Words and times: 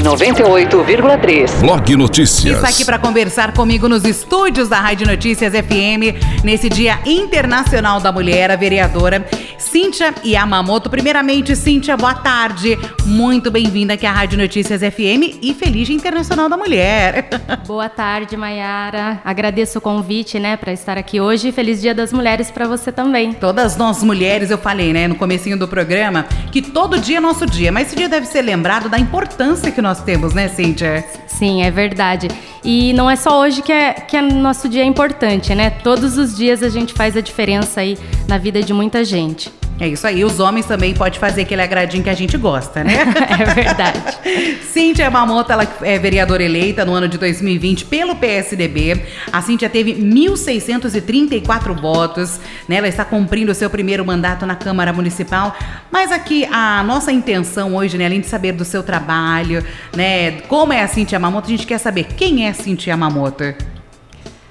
em 0.00 0.02
98,3. 0.02 1.60
Blog 1.60 1.94
Notícias. 1.94 2.56
Está 2.56 2.68
aqui 2.68 2.86
para 2.86 2.98
conversar 2.98 3.52
comigo 3.52 3.86
nos 3.86 4.02
estúdios 4.02 4.66
da 4.66 4.80
Rádio 4.80 5.06
Notícias 5.06 5.52
FM, 5.52 6.42
nesse 6.42 6.70
Dia 6.70 6.98
Internacional 7.04 8.00
da 8.00 8.10
Mulher, 8.10 8.50
a 8.50 8.56
vereadora 8.56 9.26
Cíntia 9.58 10.14
Yamamoto. 10.24 10.88
Primeiramente, 10.88 11.54
Cíntia, 11.54 11.96
boa 11.96 12.14
tarde. 12.14 12.78
Muito 13.04 13.50
bem-vinda 13.50 13.94
aqui 13.94 14.06
à 14.06 14.12
Rádio 14.12 14.38
Notícias 14.38 14.80
FM 14.80 15.38
e 15.42 15.52
feliz 15.52 15.86
Dia 15.86 15.96
Internacional 15.96 16.48
da 16.48 16.56
Mulher. 16.56 17.28
Boa 17.66 17.88
tarde, 17.88 18.36
Mayara. 18.36 19.20
Agradeço 19.24 19.78
o 19.78 19.80
convite, 19.80 20.38
né, 20.38 20.56
para 20.56 20.72
estar 20.72 20.96
aqui 20.96 21.20
hoje. 21.20 21.52
Feliz 21.52 21.80
Dia 21.80 21.94
das 21.94 22.12
Mulheres 22.12 22.50
para 22.50 22.66
você 22.66 22.90
também. 22.90 23.32
Todas 23.32 23.76
nós 23.76 24.02
mulheres, 24.02 24.50
eu 24.50 24.58
falei, 24.58 24.92
né, 24.92 25.06
no 25.06 25.14
comecinho 25.14 25.56
do 25.56 25.68
programa, 25.68 26.24
que 26.50 26.62
todo 26.62 26.98
dia 26.98 27.18
é 27.18 27.20
nosso 27.20 27.46
dia, 27.46 27.70
mas 27.70 27.88
esse 27.88 27.96
dia 27.96 28.08
deve 28.08 28.26
ser 28.26 28.42
lembrado 28.42 28.88
da 28.88 28.98
importância 28.98 29.70
que 29.70 29.82
nós 29.82 29.89
temos, 29.98 30.32
né, 30.32 30.46
Cíntia? 30.46 31.04
Sim, 31.26 31.62
é 31.62 31.70
verdade. 31.72 32.28
E 32.62 32.92
não 32.92 33.10
é 33.10 33.16
só 33.16 33.40
hoje 33.40 33.62
que 33.62 33.72
é, 33.72 33.94
que 33.94 34.16
é 34.16 34.22
nosso 34.22 34.68
dia 34.68 34.84
importante, 34.84 35.52
né? 35.54 35.70
Todos 35.70 36.16
os 36.16 36.36
dias 36.36 36.62
a 36.62 36.68
gente 36.68 36.92
faz 36.92 37.16
a 37.16 37.20
diferença 37.20 37.80
aí 37.80 37.98
na 38.28 38.38
vida 38.38 38.62
de 38.62 38.72
muita 38.72 39.04
gente. 39.04 39.50
É 39.80 39.88
isso 39.88 40.06
aí, 40.06 40.22
os 40.22 40.38
homens 40.38 40.66
também 40.66 40.92
podem 40.92 41.18
fazer 41.18 41.40
aquele 41.40 41.62
agradinho 41.62 42.04
que 42.04 42.10
a 42.10 42.14
gente 42.14 42.36
gosta, 42.36 42.84
né? 42.84 42.98
é 43.40 43.44
verdade. 43.46 44.18
Cíntia 44.70 45.10
Mamoto, 45.10 45.50
ela 45.50 45.66
é 45.80 45.98
vereadora 45.98 46.42
eleita 46.42 46.84
no 46.84 46.92
ano 46.92 47.08
de 47.08 47.16
2020 47.16 47.86
pelo 47.86 48.14
PSDB. 48.14 49.02
A 49.32 49.40
Cíntia 49.40 49.70
teve 49.70 49.94
1.634 49.94 51.80
votos, 51.80 52.38
né? 52.68 52.76
Ela 52.76 52.88
está 52.88 53.06
cumprindo 53.06 53.52
o 53.52 53.54
seu 53.54 53.70
primeiro 53.70 54.04
mandato 54.04 54.44
na 54.44 54.54
Câmara 54.54 54.92
Municipal. 54.92 55.56
Mas 55.90 56.12
aqui 56.12 56.44
a 56.52 56.82
nossa 56.82 57.10
intenção 57.10 57.74
hoje, 57.74 57.96
né, 57.96 58.04
além 58.04 58.20
de 58.20 58.26
saber 58.26 58.52
do 58.52 58.66
seu 58.66 58.82
trabalho, 58.82 59.64
né, 59.96 60.42
como 60.42 60.74
é 60.74 60.82
a 60.82 60.88
Cíntia 60.88 61.18
Mamoto, 61.18 61.46
a 61.46 61.50
gente 61.50 61.66
quer 61.66 61.78
saber 61.78 62.04
quem 62.04 62.44
é 62.44 62.50
a 62.50 62.54
Cíntia 62.54 62.94
Mamoto. 62.98 63.54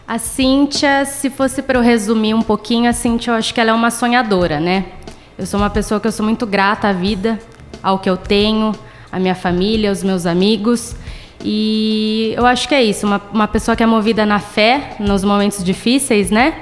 A 0.08 0.18
Cíntia, 0.18 1.06
se 1.06 1.30
fosse 1.30 1.62
para 1.62 1.78
eu 1.78 1.84
resumir 1.84 2.34
um 2.34 2.42
pouquinho, 2.42 2.90
a 2.90 2.94
Cíntia, 2.94 3.30
eu 3.30 3.36
acho 3.36 3.54
que 3.54 3.62
ela 3.62 3.70
é 3.70 3.74
uma 3.74 3.92
sonhadora, 3.92 4.60
né? 4.60 4.86
Eu 5.40 5.46
sou 5.46 5.58
uma 5.58 5.70
pessoa 5.70 6.02
que 6.02 6.06
eu 6.06 6.12
sou 6.12 6.26
muito 6.26 6.46
grata 6.46 6.90
à 6.90 6.92
vida, 6.92 7.40
ao 7.82 7.98
que 7.98 8.10
eu 8.10 8.18
tenho, 8.18 8.74
à 9.10 9.18
minha 9.18 9.34
família, 9.34 9.88
aos 9.88 10.04
meus 10.04 10.26
amigos. 10.26 10.98
E 11.42 12.34
eu 12.36 12.46
acho 12.46 12.68
que 12.68 12.76
é 12.76 12.84
isso, 12.84 13.08
uma, 13.08 13.22
uma 13.32 13.48
pessoa 13.48 13.74
que 13.74 13.82
é 13.82 13.86
movida 13.86 14.26
na 14.26 14.40
fé 14.40 14.98
nos 15.00 15.24
momentos 15.24 15.64
difíceis, 15.64 16.30
né? 16.30 16.56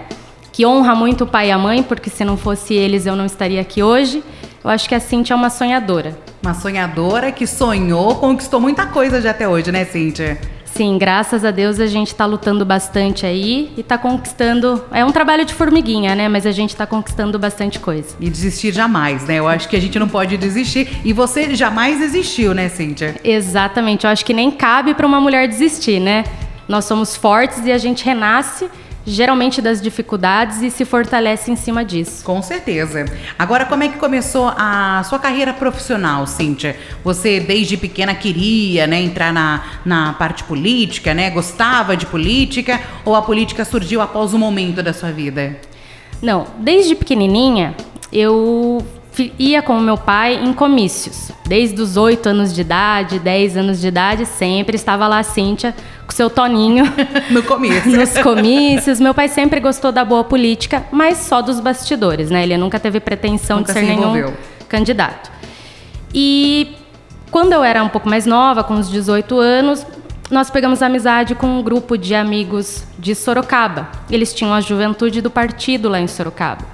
Que 0.52 0.64
honra 0.64 0.94
muito 0.94 1.24
o 1.24 1.28
pai 1.28 1.48
e 1.48 1.52
a 1.52 1.58
mãe, 1.58 1.82
porque 1.82 2.08
se 2.08 2.24
não 2.24 2.38
fosse 2.38 2.76
eles 2.76 3.08
eu 3.08 3.16
não 3.16 3.26
estaria 3.26 3.60
aqui 3.60 3.82
hoje. 3.82 4.24
Eu 4.64 4.70
acho 4.70 4.88
que 4.88 4.94
a 4.94 5.00
Cintia 5.00 5.34
é 5.34 5.38
uma 5.38 5.50
sonhadora. 5.50 6.16
Uma 6.44 6.54
sonhadora 6.54 7.32
que 7.32 7.48
sonhou, 7.48 8.18
conquistou 8.18 8.60
muita 8.60 8.86
coisa 8.86 9.20
já 9.20 9.32
até 9.32 9.48
hoje, 9.48 9.72
né, 9.72 9.86
Cintia? 9.86 10.40
Sim, 10.78 10.96
graças 11.00 11.44
a 11.44 11.50
Deus 11.50 11.80
a 11.80 11.88
gente 11.88 12.10
está 12.10 12.24
lutando 12.28 12.64
bastante 12.64 13.26
aí 13.26 13.74
e 13.76 13.82
está 13.82 13.98
conquistando. 13.98 14.86
É 14.92 15.04
um 15.04 15.12
trabalho 15.12 15.44
de 15.44 15.52
formiguinha, 15.52 16.14
né? 16.14 16.30
Mas 16.30 16.46
a 16.46 16.52
gente 16.52 16.70
está 16.70 16.86
conquistando 16.86 17.40
bastante 17.40 17.80
coisa. 17.80 18.16
E 18.20 18.30
desistir 18.30 18.72
jamais, 18.72 19.26
né? 19.26 19.40
Eu 19.40 19.48
acho 19.48 19.68
que 19.68 19.76
a 19.76 19.82
gente 19.82 19.98
não 19.98 20.08
pode 20.08 20.38
desistir. 20.38 21.02
E 21.04 21.12
você 21.14 21.56
jamais 21.56 21.98
desistiu, 21.98 22.54
né, 22.54 22.70
Cíntia? 22.70 23.16
Exatamente. 23.24 24.06
Eu 24.06 24.12
acho 24.12 24.24
que 24.24 24.36
nem 24.36 24.52
cabe 24.52 24.94
para 24.94 25.08
uma 25.08 25.20
mulher 25.20 25.48
desistir, 25.48 26.00
né? 26.00 26.24
Nós 26.68 26.86
somos 26.86 27.16
fortes 27.16 27.66
e 27.66 27.72
a 27.72 27.78
gente 27.80 28.06
renasce 28.06 28.70
geralmente 29.08 29.62
das 29.62 29.82
dificuldades 29.82 30.62
e 30.62 30.70
se 30.70 30.84
fortalece 30.84 31.50
em 31.50 31.56
cima 31.56 31.86
disso. 31.86 32.24
Com 32.26 32.42
certeza. 32.42 33.06
Agora, 33.40 33.66
como 33.66 33.84
é 33.84 33.88
que 33.88 33.98
começou 33.98 34.52
a 34.58 35.02
sua 35.08 35.18
carreira 35.18 35.54
profissional, 35.54 36.28
Cíntia? 36.28 36.76
Você 37.06 37.40
desde 37.40 37.78
pequena 37.78 38.14
queria, 38.14 38.86
né, 38.86 39.00
entrar 39.02 39.32
na, 39.32 39.64
na 39.86 40.14
parte 40.14 40.44
política, 40.44 41.14
né? 41.14 41.30
Gostava 41.30 41.96
de 41.96 42.06
política 42.06 42.82
ou 43.06 43.16
a 43.16 43.22
política 43.22 43.64
surgiu 43.64 44.02
após 44.02 44.34
um 44.34 44.38
momento 44.38 44.84
da 44.84 44.94
sua 44.94 45.12
vida? 45.12 45.56
Não, 46.22 46.46
desde 46.60 46.94
pequenininha 46.94 47.76
eu 48.12 48.86
ia 49.38 49.62
com 49.62 49.78
o 49.78 49.82
meu 49.82 49.98
pai 49.98 50.36
em 50.36 50.54
comícios. 50.54 51.32
Desde 51.46 51.82
os 51.82 51.98
8 51.98 52.30
anos 52.30 52.54
de 52.54 52.62
idade, 52.62 53.20
10 53.20 53.58
anos 53.58 53.80
de 53.80 53.88
idade, 53.88 54.26
sempre 54.26 54.76
estava 54.76 55.08
lá 55.08 55.20
a 55.20 55.24
Cíntia 55.24 55.76
com 56.06 56.12
seu 56.12 56.30
Toninho. 56.30 56.86
no 57.32 57.44
comício. 57.44 57.92
Nos 57.92 58.18
comícios. 58.18 59.00
Meu 59.00 59.14
pai 59.14 59.28
sempre 59.28 59.60
gostou 59.60 59.92
da 59.92 60.04
boa 60.06 60.24
política, 60.24 60.86
mas 60.92 61.18
só 61.18 61.42
dos 61.42 61.60
bastidores, 61.60 62.30
né? 62.30 62.44
Ele 62.44 62.58
nunca 62.58 62.80
teve 62.80 63.00
pretensão 63.00 63.58
nunca 63.58 63.74
de 63.74 63.80
ser 63.80 63.86
se 63.86 63.96
nenhum 63.96 64.34
candidato. 64.68 65.32
E 66.14 66.76
quando 67.32 67.54
eu 67.54 67.64
era 67.64 67.84
um 67.84 67.90
pouco 67.90 68.10
mais 68.10 68.26
nova, 68.26 68.64
com 68.64 68.74
uns 68.74 68.90
18 68.90 69.40
anos, 69.40 69.86
nós 70.30 70.50
pegamos 70.50 70.82
amizade 70.82 71.36
com 71.36 71.48
um 71.48 71.64
grupo 71.64 71.98
de 71.98 72.14
amigos 72.14 72.84
de 73.00 73.16
Sorocaba. 73.16 73.90
Eles 74.10 74.34
tinham 74.34 74.54
a 74.54 74.62
juventude 74.62 75.22
do 75.22 75.30
partido 75.30 75.88
lá 75.88 76.00
em 76.00 76.08
Sorocaba. 76.08 76.66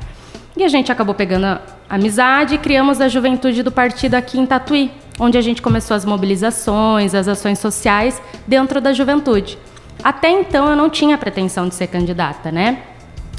E 0.55 0.63
a 0.63 0.67
gente 0.67 0.91
acabou 0.91 1.15
pegando 1.15 1.59
amizade 1.89 2.55
e 2.55 2.57
criamos 2.57 2.99
a 3.01 3.07
juventude 3.07 3.63
do 3.63 3.71
partido 3.71 4.15
aqui 4.15 4.39
em 4.39 4.45
Tatuí, 4.45 4.91
onde 5.19 5.37
a 5.37 5.41
gente 5.41 5.61
começou 5.61 5.95
as 5.95 6.05
mobilizações, 6.05 7.13
as 7.13 7.27
ações 7.27 7.59
sociais 7.59 8.21
dentro 8.47 8.81
da 8.81 8.93
juventude. 8.93 9.57
Até 10.03 10.29
então 10.29 10.69
eu 10.69 10.75
não 10.75 10.89
tinha 10.89 11.17
pretensão 11.17 11.67
de 11.67 11.75
ser 11.75 11.87
candidata, 11.87 12.51
né? 12.51 12.83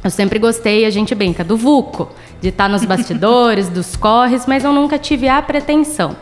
Eu 0.03 0.10
sempre 0.10 0.38
gostei, 0.38 0.84
a 0.84 0.91
gente 0.91 1.15
brinca, 1.15 1.43
do 1.43 1.56
VUCO, 1.56 2.10
de 2.41 2.49
estar 2.49 2.69
nos 2.69 2.84
bastidores, 2.84 3.69
dos 3.71 3.97
corres, 3.97 4.47
mas 4.47 4.62
eu 4.65 4.72
nunca 4.72 4.99
tive 4.99 5.28
a 5.28 5.41
pretensão. 5.41 6.15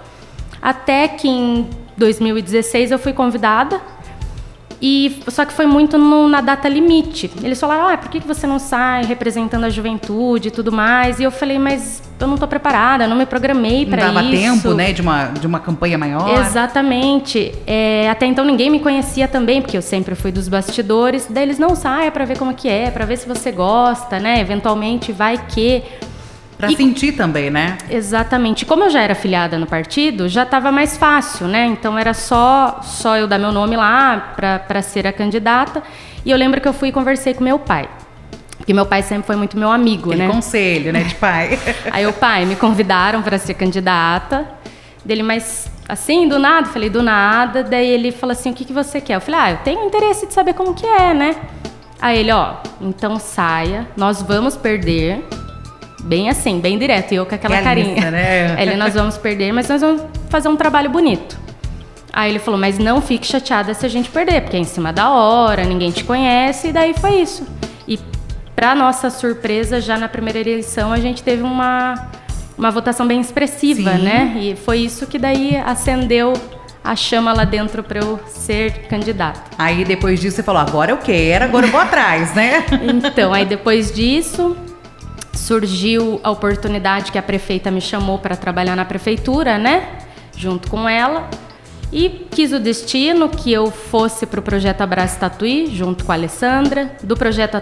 Até 0.60 1.08
que 1.08 1.28
em 1.28 1.68
2016 1.96 2.92
eu 2.92 2.98
fui 2.98 3.12
convidada 3.12 3.80
e 4.82 5.22
só 5.28 5.44
que 5.44 5.52
foi 5.52 5.64
muito 5.64 5.96
no, 5.96 6.26
na 6.28 6.40
data 6.40 6.68
limite. 6.68 7.30
Eles 7.40 7.60
falaram: 7.60 7.88
"Ah, 7.88 7.96
por 7.96 8.10
que 8.10 8.18
você 8.18 8.46
não 8.48 8.58
sai 8.58 9.04
representando 9.04 9.64
a 9.64 9.70
juventude 9.70 10.48
e 10.48 10.50
tudo 10.50 10.72
mais?" 10.72 11.20
E 11.20 11.22
eu 11.22 11.30
falei: 11.30 11.56
"Mas 11.56 12.02
eu 12.18 12.26
não 12.26 12.34
estou 12.34 12.48
preparada, 12.48 13.06
não 13.06 13.16
me 13.16 13.24
programei 13.24 13.86
para 13.86 14.02
isso." 14.02 14.14
Dava 14.14 14.28
tempo, 14.28 14.74
né, 14.74 14.92
de 14.92 15.00
uma 15.00 15.26
de 15.26 15.46
uma 15.46 15.60
campanha 15.60 15.96
maior. 15.96 16.40
Exatamente. 16.40 17.54
É, 17.64 18.10
até 18.10 18.26
então 18.26 18.44
ninguém 18.44 18.68
me 18.68 18.80
conhecia 18.80 19.28
também, 19.28 19.62
porque 19.62 19.76
eu 19.76 19.82
sempre 19.82 20.16
fui 20.16 20.32
dos 20.32 20.48
bastidores. 20.48 21.28
Daí 21.30 21.44
eles 21.44 21.60
não 21.60 21.76
saia 21.76 22.10
para 22.10 22.24
ver 22.24 22.36
como 22.36 22.52
que 22.52 22.68
é, 22.68 22.90
para 22.90 23.04
ver 23.04 23.18
se 23.18 23.28
você 23.28 23.52
gosta, 23.52 24.18
né? 24.18 24.40
Eventualmente 24.40 25.12
vai 25.12 25.38
que 25.38 25.84
Pra 26.62 26.70
e, 26.70 26.76
sentir 26.76 27.10
também, 27.10 27.50
né? 27.50 27.76
Exatamente. 27.90 28.64
Como 28.64 28.84
eu 28.84 28.90
já 28.90 29.00
era 29.00 29.16
filiada 29.16 29.58
no 29.58 29.66
partido, 29.66 30.28
já 30.28 30.44
estava 30.44 30.70
mais 30.70 30.96
fácil, 30.96 31.48
né? 31.48 31.66
Então 31.66 31.98
era 31.98 32.14
só 32.14 32.78
só 32.84 33.16
eu 33.16 33.26
dar 33.26 33.36
meu 33.36 33.50
nome 33.50 33.74
lá 33.74 34.32
para 34.36 34.80
ser 34.80 35.04
a 35.04 35.12
candidata. 35.12 35.82
E 36.24 36.30
eu 36.30 36.36
lembro 36.38 36.60
que 36.60 36.68
eu 36.68 36.72
fui 36.72 36.90
e 36.90 36.92
conversei 36.92 37.34
com 37.34 37.42
meu 37.42 37.58
pai. 37.58 37.88
Porque 38.56 38.72
meu 38.72 38.86
pai 38.86 39.02
sempre 39.02 39.26
foi 39.26 39.34
muito 39.34 39.58
meu 39.58 39.72
amigo, 39.72 40.10
Aquele 40.10 40.28
né? 40.28 40.32
conselho, 40.32 40.92
né, 40.92 41.02
de 41.02 41.16
pai. 41.16 41.58
Aí 41.90 42.06
o 42.06 42.12
pai 42.12 42.44
me 42.44 42.54
convidaram 42.54 43.22
para 43.22 43.38
ser 43.38 43.54
candidata. 43.54 44.46
Dele, 45.04 45.24
mas 45.24 45.68
assim, 45.88 46.28
do 46.28 46.38
nada? 46.38 46.68
Falei, 46.68 46.88
do 46.88 47.02
nada. 47.02 47.64
Daí 47.64 47.88
ele 47.88 48.12
falou 48.12 48.30
assim, 48.30 48.52
o 48.52 48.54
que, 48.54 48.64
que 48.64 48.72
você 48.72 49.00
quer? 49.00 49.16
Eu 49.16 49.20
falei, 49.20 49.40
ah, 49.40 49.50
eu 49.50 49.56
tenho 49.64 49.84
interesse 49.84 50.28
de 50.28 50.32
saber 50.32 50.54
como 50.54 50.74
que 50.74 50.86
é, 50.86 51.12
né? 51.12 51.34
Aí 52.00 52.20
ele, 52.20 52.30
ó, 52.30 52.54
então 52.80 53.18
saia, 53.18 53.88
nós 53.96 54.22
vamos 54.22 54.56
perder, 54.56 55.24
Bem 56.02 56.28
assim, 56.28 56.60
bem 56.60 56.78
direto. 56.78 57.12
E 57.12 57.16
eu 57.16 57.26
com 57.26 57.34
aquela 57.34 57.56
Realista, 57.56 57.94
carinha. 57.94 58.10
Né? 58.10 58.56
Ele, 58.60 58.76
nós 58.76 58.94
vamos 58.94 59.16
perder, 59.16 59.52
mas 59.52 59.68
nós 59.68 59.80
vamos 59.80 60.02
fazer 60.28 60.48
um 60.48 60.56
trabalho 60.56 60.90
bonito. 60.90 61.40
Aí 62.12 62.30
ele 62.30 62.38
falou, 62.38 62.60
mas 62.60 62.78
não 62.78 63.00
fique 63.00 63.26
chateada 63.26 63.72
se 63.72 63.86
a 63.86 63.88
gente 63.88 64.10
perder, 64.10 64.42
porque 64.42 64.56
é 64.58 64.60
em 64.60 64.64
cima 64.64 64.92
da 64.92 65.08
hora, 65.08 65.64
ninguém 65.64 65.90
te 65.90 66.04
conhece, 66.04 66.68
e 66.68 66.72
daí 66.72 66.92
foi 66.92 67.22
isso. 67.22 67.46
E 67.88 67.98
para 68.54 68.74
nossa 68.74 69.08
surpresa, 69.08 69.80
já 69.80 69.96
na 69.96 70.08
primeira 70.08 70.38
eleição, 70.38 70.92
a 70.92 70.98
gente 70.98 71.22
teve 71.22 71.42
uma, 71.42 72.10
uma 72.58 72.70
votação 72.70 73.06
bem 73.06 73.18
expressiva, 73.18 73.96
Sim. 73.96 74.02
né? 74.02 74.36
E 74.38 74.56
foi 74.56 74.80
isso 74.80 75.06
que 75.06 75.18
daí 75.18 75.56
acendeu 75.56 76.34
a 76.84 76.94
chama 76.94 77.32
lá 77.32 77.44
dentro 77.44 77.82
para 77.82 78.00
eu 78.00 78.20
ser 78.26 78.88
candidata. 78.88 79.42
Aí 79.56 79.84
depois 79.84 80.20
disso 80.20 80.36
você 80.36 80.42
falou, 80.42 80.60
agora 80.60 80.90
eu 80.90 80.98
quero, 80.98 81.44
agora 81.44 81.66
eu 81.66 81.70
vou 81.70 81.80
atrás, 81.80 82.34
né? 82.34 82.64
Então, 82.82 83.32
aí 83.32 83.46
depois 83.46 83.92
disso, 83.92 84.56
surgiu 85.32 86.20
a 86.22 86.30
oportunidade 86.30 87.10
que 87.10 87.18
a 87.18 87.22
prefeita 87.22 87.70
me 87.70 87.80
chamou 87.80 88.18
para 88.18 88.36
trabalhar 88.36 88.76
na 88.76 88.84
prefeitura, 88.84 89.58
né? 89.58 89.98
Junto 90.36 90.70
com 90.70 90.88
ela. 90.88 91.28
E 91.92 92.26
quis 92.30 92.52
o 92.52 92.58
destino 92.58 93.28
que 93.28 93.52
eu 93.52 93.70
fosse 93.70 94.24
para 94.24 94.40
o 94.40 94.42
projeto 94.42 94.80
Abraço 94.80 95.18
Tatuí, 95.18 95.66
junto 95.66 96.04
com 96.04 96.12
a 96.12 96.14
Alessandra, 96.14 96.90
do 97.02 97.14
projeto 97.14 97.60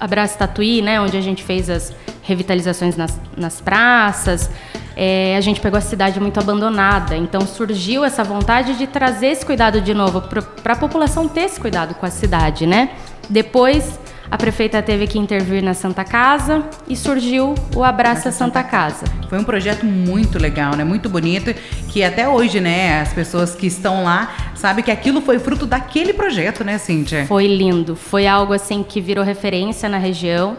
Abraço 0.00 0.38
Tatuí, 0.38 0.80
né, 0.80 0.98
onde 0.98 1.18
a 1.18 1.20
gente 1.20 1.42
fez 1.42 1.68
as 1.68 1.94
revitalizações 2.22 2.96
nas, 2.96 3.20
nas 3.36 3.60
praças. 3.60 4.50
É, 4.96 5.36
a 5.36 5.40
gente 5.42 5.60
pegou 5.60 5.76
a 5.76 5.82
cidade 5.82 6.18
muito 6.18 6.40
abandonada, 6.40 7.14
então 7.14 7.42
surgiu 7.42 8.04
essa 8.04 8.24
vontade 8.24 8.76
de 8.76 8.86
trazer 8.86 9.28
esse 9.28 9.44
cuidado 9.44 9.80
de 9.82 9.92
novo 9.92 10.22
para 10.22 10.72
a 10.72 10.76
população 10.76 11.28
ter 11.28 11.42
esse 11.42 11.60
cuidado 11.60 11.94
com 11.94 12.06
a 12.06 12.10
cidade, 12.10 12.66
né? 12.66 12.90
Depois 13.28 13.98
a 14.30 14.36
prefeita 14.36 14.82
teve 14.82 15.06
que 15.06 15.18
intervir 15.18 15.62
na 15.62 15.72
Santa 15.72 16.04
Casa 16.04 16.62
e 16.86 16.94
surgiu 16.94 17.54
o 17.74 17.82
Abraça 17.82 18.30
Santa, 18.30 18.62
Casa. 18.62 19.06
Foi 19.28 19.38
um 19.38 19.44
projeto 19.44 19.86
muito 19.86 20.38
legal, 20.38 20.76
né? 20.76 20.84
Muito 20.84 21.08
bonito, 21.08 21.54
que 21.88 22.02
até 22.02 22.28
hoje, 22.28 22.60
né, 22.60 23.00
as 23.00 23.12
pessoas 23.12 23.54
que 23.54 23.66
estão 23.66 24.04
lá 24.04 24.34
sabem 24.54 24.84
que 24.84 24.90
aquilo 24.90 25.22
foi 25.22 25.38
fruto 25.38 25.64
daquele 25.64 26.12
projeto, 26.12 26.62
né, 26.62 26.76
Cíntia? 26.76 27.24
Foi 27.26 27.46
lindo. 27.46 27.96
Foi 27.96 28.26
algo 28.26 28.52
assim 28.52 28.82
que 28.82 29.00
virou 29.00 29.24
referência 29.24 29.88
na 29.88 29.98
região. 29.98 30.58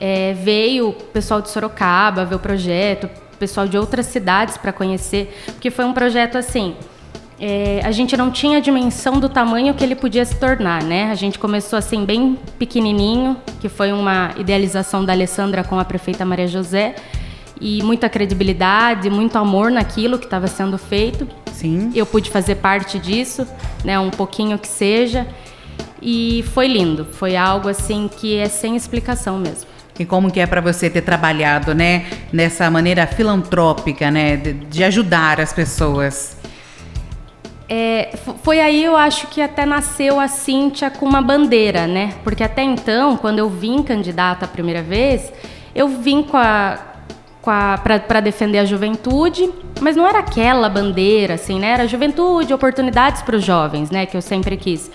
É, 0.00 0.34
veio 0.34 0.88
o 0.88 0.92
pessoal 0.92 1.40
de 1.40 1.48
Sorocaba 1.48 2.24
ver 2.24 2.34
o 2.34 2.40
projeto, 2.40 3.08
pessoal 3.38 3.68
de 3.68 3.78
outras 3.78 4.06
cidades 4.06 4.56
para 4.56 4.72
conhecer, 4.72 5.32
porque 5.46 5.70
foi 5.70 5.84
um 5.84 5.92
projeto 5.92 6.36
assim 6.36 6.74
é, 7.38 7.80
a 7.84 7.90
gente 7.90 8.16
não 8.16 8.30
tinha 8.30 8.60
dimensão 8.60 9.20
do 9.20 9.28
tamanho 9.28 9.74
que 9.74 9.84
ele 9.84 9.94
podia 9.94 10.24
se 10.24 10.36
tornar, 10.36 10.82
né? 10.82 11.10
A 11.10 11.14
gente 11.14 11.38
começou 11.38 11.78
assim 11.78 12.04
bem 12.04 12.38
pequenininho, 12.58 13.36
que 13.60 13.68
foi 13.68 13.92
uma 13.92 14.32
idealização 14.38 15.04
da 15.04 15.12
Alessandra 15.12 15.62
com 15.62 15.78
a 15.78 15.84
prefeita 15.84 16.24
Maria 16.24 16.48
José 16.48 16.94
e 17.60 17.82
muita 17.82 18.08
credibilidade, 18.08 19.10
muito 19.10 19.36
amor 19.36 19.70
naquilo 19.70 20.18
que 20.18 20.24
estava 20.24 20.46
sendo 20.46 20.78
feito. 20.78 21.28
Sim. 21.52 21.90
Eu 21.94 22.06
pude 22.06 22.30
fazer 22.30 22.56
parte 22.56 22.98
disso, 22.98 23.46
né? 23.84 23.98
Um 23.98 24.10
pouquinho 24.10 24.58
que 24.58 24.68
seja 24.68 25.26
e 26.00 26.42
foi 26.54 26.66
lindo. 26.68 27.04
Foi 27.04 27.36
algo 27.36 27.68
assim 27.68 28.08
que 28.08 28.36
é 28.36 28.48
sem 28.48 28.76
explicação 28.76 29.38
mesmo. 29.38 29.68
E 29.98 30.04
como 30.04 30.30
que 30.30 30.40
é 30.40 30.46
para 30.46 30.60
você 30.60 30.90
ter 30.90 31.00
trabalhado, 31.00 31.74
né, 31.74 32.04
nessa 32.30 32.70
maneira 32.70 33.06
filantrópica, 33.06 34.10
né, 34.10 34.36
de, 34.36 34.52
de 34.52 34.84
ajudar 34.84 35.40
as 35.40 35.54
pessoas? 35.54 36.36
É, 37.68 38.16
foi 38.42 38.60
aí 38.60 38.84
eu 38.84 38.96
acho 38.96 39.26
que 39.26 39.42
até 39.42 39.66
nasceu 39.66 40.20
a 40.20 40.28
Cíntia 40.28 40.88
com 40.88 41.04
uma 41.04 41.20
bandeira, 41.20 41.86
né? 41.86 42.14
Porque 42.22 42.44
até 42.44 42.62
então, 42.62 43.16
quando 43.16 43.40
eu 43.40 43.50
vim 43.50 43.82
candidata 43.82 44.44
a 44.44 44.48
primeira 44.48 44.82
vez, 44.82 45.32
eu 45.74 45.88
vim 45.88 46.22
com 46.22 46.36
a, 46.36 46.78
para 47.42 48.20
defender 48.20 48.58
a 48.58 48.64
juventude, 48.64 49.50
mas 49.80 49.96
não 49.96 50.06
era 50.06 50.20
aquela 50.20 50.68
bandeira, 50.68 51.34
assim, 51.34 51.58
né? 51.58 51.68
Era 51.68 51.88
juventude, 51.88 52.54
oportunidades 52.54 53.22
para 53.22 53.36
os 53.36 53.44
jovens, 53.44 53.90
né? 53.90 54.06
Que 54.06 54.16
eu 54.16 54.22
sempre 54.22 54.56
quis. 54.56 54.90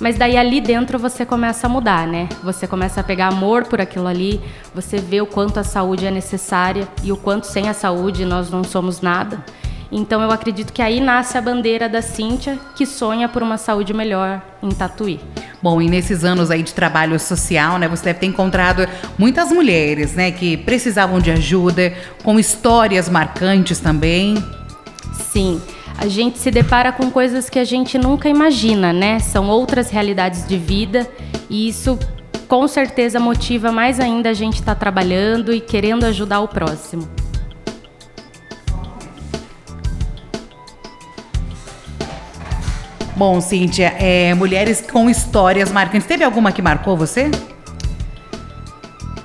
Mas 0.00 0.16
daí 0.16 0.36
ali 0.36 0.60
dentro 0.60 0.98
você 0.98 1.24
começa 1.24 1.66
a 1.66 1.70
mudar, 1.70 2.06
né? 2.06 2.28
Você 2.42 2.66
começa 2.66 3.00
a 3.00 3.04
pegar 3.04 3.28
amor 3.28 3.66
por 3.66 3.80
aquilo 3.80 4.08
ali, 4.08 4.40
você 4.74 4.98
vê 4.98 5.20
o 5.20 5.26
quanto 5.26 5.60
a 5.60 5.64
saúde 5.64 6.06
é 6.06 6.10
necessária 6.10 6.88
e 7.04 7.12
o 7.12 7.16
quanto 7.16 7.46
sem 7.46 7.68
a 7.68 7.74
saúde 7.74 8.24
nós 8.24 8.50
não 8.50 8.64
somos 8.64 9.00
nada. 9.00 9.44
Então 9.94 10.22
eu 10.22 10.30
acredito 10.30 10.72
que 10.72 10.80
aí 10.80 11.00
nasce 11.00 11.36
a 11.36 11.40
bandeira 11.42 11.86
da 11.86 12.00
Cíntia, 12.00 12.58
que 12.74 12.86
sonha 12.86 13.28
por 13.28 13.42
uma 13.42 13.58
saúde 13.58 13.92
melhor 13.92 14.40
em 14.62 14.70
Tatuí. 14.70 15.20
Bom, 15.62 15.82
e 15.82 15.88
nesses 15.88 16.24
anos 16.24 16.50
aí 16.50 16.62
de 16.62 16.72
trabalho 16.72 17.20
social, 17.20 17.78
né, 17.78 17.86
você 17.86 18.04
deve 18.04 18.20
ter 18.20 18.26
encontrado 18.26 18.88
muitas 19.18 19.52
mulheres, 19.52 20.14
né, 20.14 20.32
que 20.32 20.56
precisavam 20.56 21.20
de 21.20 21.30
ajuda, 21.30 21.92
com 22.24 22.38
histórias 22.38 23.06
marcantes 23.08 23.78
também. 23.78 24.42
Sim. 25.12 25.60
A 25.98 26.08
gente 26.08 26.38
se 26.38 26.50
depara 26.50 26.90
com 26.90 27.10
coisas 27.10 27.50
que 27.50 27.58
a 27.58 27.64
gente 27.64 27.98
nunca 27.98 28.30
imagina, 28.30 28.94
né? 28.94 29.18
São 29.18 29.48
outras 29.48 29.90
realidades 29.90 30.48
de 30.48 30.56
vida 30.56 31.08
e 31.50 31.68
isso 31.68 31.98
com 32.48 32.66
certeza 32.66 33.20
motiva 33.20 33.70
mais 33.70 34.00
ainda 34.00 34.30
a 34.30 34.34
gente 34.34 34.54
estar 34.54 34.74
tá 34.74 34.80
trabalhando 34.80 35.52
e 35.52 35.60
querendo 35.60 36.04
ajudar 36.04 36.40
o 36.40 36.48
próximo. 36.48 37.08
Bom, 43.24 43.40
Cíntia, 43.40 43.94
é, 44.00 44.34
mulheres 44.34 44.80
com 44.80 45.08
histórias 45.08 45.70
marcantes. 45.70 46.08
Teve 46.08 46.24
alguma 46.24 46.50
que 46.50 46.60
marcou 46.60 46.96
você? 46.96 47.30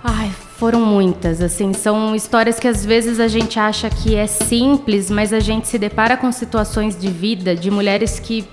Ai, 0.03 0.29
foram 0.59 0.85
muitas. 0.85 1.41
Assim, 1.41 1.73
são 1.73 2.15
histórias 2.15 2.59
que 2.59 2.67
às 2.67 2.85
vezes 2.85 3.19
a 3.19 3.27
gente 3.27 3.59
acha 3.59 3.89
que 3.89 4.13
é 4.13 4.27
simples, 4.27 5.09
mas 5.09 5.33
a 5.33 5.39
gente 5.39 5.67
se 5.67 5.79
depara 5.79 6.15
com 6.15 6.31
situações 6.31 6.95
de 6.95 7.07
vida 7.07 7.55
de 7.55 7.71
mulheres 7.71 8.19
que 8.19 8.47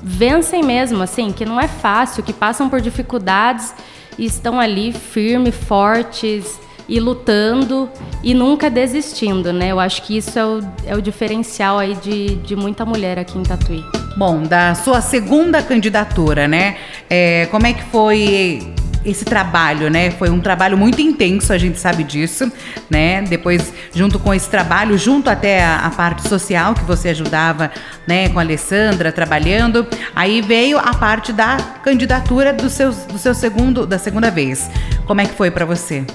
vencem 0.00 0.62
mesmo, 0.62 1.02
assim, 1.02 1.32
que 1.32 1.44
não 1.44 1.60
é 1.60 1.66
fácil, 1.66 2.22
que 2.22 2.32
passam 2.32 2.70
por 2.70 2.80
dificuldades 2.80 3.74
e 4.16 4.24
estão 4.24 4.60
ali 4.60 4.92
firmes, 4.92 5.52
fortes 5.52 6.60
e 6.88 7.00
lutando 7.00 7.90
e 8.22 8.32
nunca 8.34 8.70
desistindo, 8.70 9.52
né? 9.52 9.72
Eu 9.72 9.80
acho 9.80 10.02
que 10.02 10.16
isso 10.16 10.38
é 10.38 10.46
o, 10.46 10.60
é 10.86 10.94
o 10.94 11.02
diferencial 11.02 11.76
aí 11.76 11.96
de, 11.96 12.36
de 12.36 12.54
muita 12.54 12.84
mulher 12.84 13.18
aqui 13.18 13.36
em 13.36 13.42
Tatuí. 13.42 14.05
Bom, 14.16 14.44
da 14.44 14.74
sua 14.74 15.02
segunda 15.02 15.62
candidatura, 15.62 16.48
né? 16.48 16.76
É, 17.10 17.46
como 17.50 17.66
é 17.66 17.74
que 17.74 17.84
foi 17.84 18.72
esse 19.04 19.26
trabalho, 19.26 19.90
né? 19.90 20.10
Foi 20.10 20.30
um 20.30 20.40
trabalho 20.40 20.76
muito 20.78 21.02
intenso, 21.02 21.52
a 21.52 21.58
gente 21.58 21.78
sabe 21.78 22.02
disso, 22.02 22.50
né? 22.88 23.20
Depois, 23.20 23.72
junto 23.94 24.18
com 24.18 24.32
esse 24.32 24.48
trabalho, 24.48 24.96
junto 24.96 25.28
até 25.28 25.62
a, 25.62 25.80
a, 25.80 25.90
parte 25.90 26.26
social 26.26 26.72
que 26.72 26.82
você 26.84 27.10
ajudava, 27.10 27.70
né, 28.06 28.30
com 28.30 28.38
a 28.38 28.42
Alessandra 28.42 29.12
trabalhando, 29.12 29.86
aí 30.14 30.40
veio 30.40 30.78
a 30.78 30.94
parte 30.94 31.30
da 31.30 31.58
candidatura 31.82 32.54
do 32.54 32.70
seu, 32.70 32.92
do 32.92 33.18
seu 33.18 33.34
segundo, 33.34 33.86
da 33.86 33.98
segunda 33.98 34.30
vez. 34.30 34.70
Como 35.06 35.20
é 35.20 35.26
que 35.26 35.34
foi 35.34 35.50
para 35.50 35.66
você? 35.66 36.06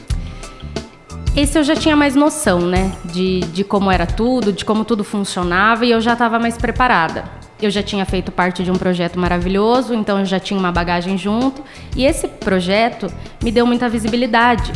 Esse 1.36 1.58
eu 1.58 1.64
já 1.64 1.76
tinha 1.76 1.96
mais 1.96 2.16
noção, 2.16 2.62
né? 2.62 2.92
De, 3.06 3.42
de 3.42 3.64
como 3.64 3.92
era 3.92 4.08
tudo, 4.08 4.52
de 4.52 4.66
como 4.66 4.84
tudo 4.84 5.04
funcionava 5.04 5.86
e 5.86 5.92
eu 5.92 6.02
já 6.02 6.14
estava 6.14 6.40
mais 6.40 6.58
preparada. 6.58 7.41
Eu 7.62 7.70
já 7.70 7.84
tinha 7.84 8.04
feito 8.06 8.32
parte 8.32 8.64
de 8.64 8.72
um 8.72 8.76
projeto 8.76 9.20
maravilhoso, 9.20 9.94
então 9.94 10.20
eu 10.20 10.26
já 10.26 10.40
tinha 10.40 10.60
uma 10.60 10.72
bagagem 10.72 11.16
junto. 11.18 11.64
E 11.96 12.04
esse 12.04 12.28
projeto 12.28 13.08
me 13.44 13.52
deu 13.52 13.68
muita 13.68 13.88
visibilidade. 13.88 14.74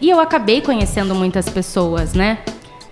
E 0.00 0.10
eu 0.10 0.18
acabei 0.18 0.60
conhecendo 0.60 1.14
muitas 1.14 1.48
pessoas, 1.48 2.12
né? 2.12 2.38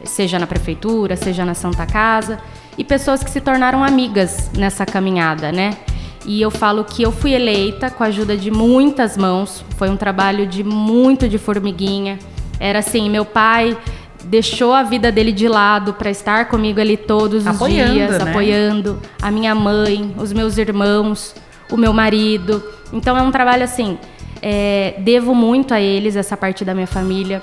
Seja 0.05 0.39
na 0.39 0.47
prefeitura, 0.47 1.17
seja 1.17 1.45
na 1.45 1.55
Santa 1.55 1.85
Casa. 1.85 2.39
E 2.79 2.85
pessoas 2.85 3.23
que 3.23 3.31
se 3.31 3.41
tornaram 3.41 3.83
amigas 3.83 4.51
nessa 4.57 4.87
caminhada, 4.87 5.51
né? 5.51 5.77
E 6.25 6.41
eu 6.41 6.51
falo 6.51 6.85
que 6.85 7.03
eu 7.03 7.11
fui 7.11 7.33
eleita 7.33 7.91
com 7.91 8.05
a 8.05 8.07
ajuda 8.07 8.37
de 8.37 8.51
muitas 8.51 9.17
mãos. 9.17 9.65
Foi 9.77 9.91
um 9.91 9.97
trabalho 9.97 10.47
de 10.47 10.63
muito 10.63 11.29
de 11.29 11.37
formiguinha. 11.37 12.19
Era 12.61 12.79
assim, 12.79 13.11
meu 13.11 13.25
pai 13.25 13.77
deixou 14.25 14.73
a 14.73 14.83
vida 14.83 15.11
dele 15.11 15.33
de 15.33 15.49
lado 15.49 15.95
para 15.95 16.11
estar 16.11 16.49
comigo 16.49 16.81
ali 16.81 16.97
todos 16.97 17.43
os 17.43 17.47
apoiando, 17.47 17.93
dias, 17.93 18.23
né? 18.23 18.31
apoiando 18.31 18.99
a 19.21 19.31
minha 19.31 19.55
mãe, 19.55 20.15
os 20.17 20.33
meus 20.33 20.59
irmãos, 20.59 21.35
o 21.71 21.77
meu 21.77 21.93
marido. 21.93 22.63
Então 22.93 23.17
é 23.17 23.23
um 23.23 23.31
trabalho 23.31 23.65
assim. 23.65 23.99
É, 24.41 24.95
devo 24.99 25.35
muito 25.35 25.73
a 25.73 25.81
eles, 25.81 26.17
essa 26.17 26.37
parte 26.37 26.65
da 26.65 26.75
minha 26.75 26.87
família. 26.87 27.43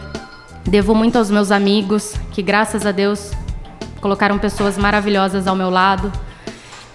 Devo 0.65 0.93
muito 0.93 1.17
aos 1.17 1.31
meus 1.31 1.51
amigos, 1.51 2.15
que 2.31 2.41
graças 2.41 2.85
a 2.85 2.91
Deus 2.91 3.31
colocaram 4.01 4.37
pessoas 4.37 4.77
maravilhosas 4.77 5.47
ao 5.47 5.55
meu 5.55 5.69
lado. 5.69 6.11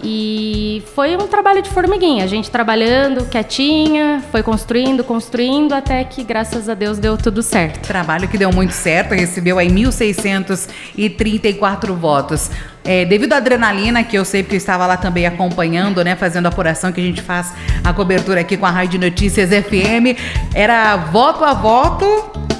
E 0.03 0.83
foi 0.93 1.15
um 1.15 1.25
trabalho 1.27 1.61
de 1.61 1.69
formiguinha, 1.69 2.25
a 2.25 2.27
gente 2.27 2.51
trabalhando 2.51 3.29
quietinha, 3.29 4.21
foi 4.31 4.43
construindo, 4.43 5.01
construindo, 5.03 5.73
até 5.73 6.03
que, 6.03 6.23
graças 6.23 6.67
a 6.67 6.73
Deus, 6.73 6.99
deu 6.99 7.17
tudo 7.17 7.41
certo. 7.41 7.87
Trabalho 7.87 8.27
que 8.27 8.37
deu 8.37 8.51
muito 8.51 8.73
certo, 8.73 9.13
recebeu 9.13 9.57
aí 9.57 9.69
1.634 9.69 11.93
votos. 11.93 12.51
É, 12.83 13.05
devido 13.05 13.31
à 13.33 13.37
adrenalina, 13.37 14.03
que 14.03 14.17
eu 14.17 14.25
sei 14.25 14.43
que 14.43 14.53
eu 14.53 14.57
estava 14.57 14.85
lá 14.85 14.97
também 14.97 15.25
acompanhando, 15.25 16.03
né, 16.03 16.15
fazendo 16.15 16.45
a 16.45 16.49
apuração 16.49 16.91
que 16.91 17.01
a 17.01 17.03
gente 17.03 17.21
faz 17.21 17.51
a 17.83 17.93
cobertura 17.93 18.41
aqui 18.41 18.57
com 18.57 18.65
a 18.65 18.71
Rádio 18.71 18.99
Notícias 18.99 19.49
FM, 19.49 20.19
era 20.53 20.97
voto 20.97 21.43
a 21.43 21.53
voto, 21.53 22.05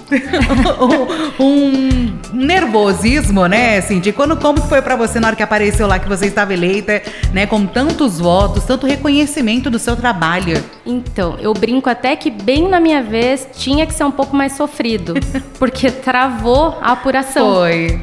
um 1.39 2.17
nervosismo, 2.33 3.47
né, 3.47 3.81
Cindy? 3.81 4.11
Quando, 4.11 4.37
como 4.37 4.61
foi 4.61 4.81
para 4.81 4.95
você 4.95 5.19
na 5.19 5.27
hora 5.27 5.35
que 5.35 5.43
apareceu 5.43 5.87
lá 5.87 5.99
que 5.99 6.07
você 6.07 6.27
estava 6.27 6.53
eleita, 6.53 7.01
né, 7.33 7.45
com 7.45 7.65
tantos 7.65 8.19
votos, 8.19 8.63
tanto 8.63 8.85
reconhecimento 8.85 9.69
do 9.69 9.79
seu 9.79 9.95
trabalho? 9.95 10.63
Então, 10.85 11.37
eu 11.39 11.53
brinco 11.53 11.89
até 11.89 12.15
que 12.15 12.29
bem 12.29 12.67
na 12.67 12.79
minha 12.79 13.01
vez 13.01 13.47
tinha 13.53 13.85
que 13.85 13.93
ser 13.93 14.03
um 14.03 14.11
pouco 14.11 14.35
mais 14.35 14.53
sofrido, 14.53 15.13
porque 15.57 15.89
travou 15.89 16.77
a 16.81 16.91
apuração. 16.91 17.55
Foi. 17.55 17.99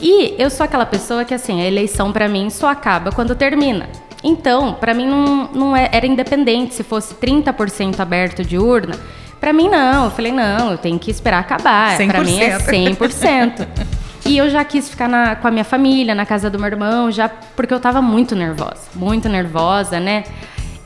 E 0.00 0.34
eu 0.38 0.50
sou 0.50 0.64
aquela 0.64 0.86
pessoa 0.86 1.24
que, 1.24 1.34
assim, 1.34 1.62
a 1.62 1.66
eleição 1.66 2.12
para 2.12 2.28
mim 2.28 2.50
só 2.50 2.68
acaba 2.68 3.10
quando 3.10 3.34
termina. 3.34 3.88
Então, 4.22 4.72
para 4.72 4.94
mim 4.94 5.06
não, 5.06 5.48
não 5.52 5.76
é, 5.76 5.88
era 5.92 6.06
independente 6.06 6.74
se 6.74 6.82
fosse 6.82 7.14
30% 7.14 8.00
aberto 8.00 8.42
de 8.42 8.58
urna. 8.58 8.98
Para 9.44 9.52
mim 9.52 9.68
não, 9.68 10.06
eu 10.06 10.10
falei 10.10 10.32
não, 10.32 10.70
eu 10.70 10.78
tenho 10.78 10.98
que 10.98 11.10
esperar 11.10 11.40
acabar. 11.40 11.98
Para 11.98 12.24
mim 12.24 12.40
é 12.40 12.56
100%. 12.56 13.68
e 14.24 14.38
eu 14.38 14.48
já 14.48 14.64
quis 14.64 14.88
ficar 14.88 15.06
na, 15.06 15.36
com 15.36 15.46
a 15.46 15.50
minha 15.50 15.64
família, 15.64 16.14
na 16.14 16.24
casa 16.24 16.48
do 16.48 16.58
meu 16.58 16.66
irmão, 16.66 17.10
já 17.10 17.28
porque 17.28 17.74
eu 17.74 17.78
tava 17.78 18.00
muito 18.00 18.34
nervosa, 18.34 18.80
muito 18.94 19.28
nervosa, 19.28 20.00
né? 20.00 20.24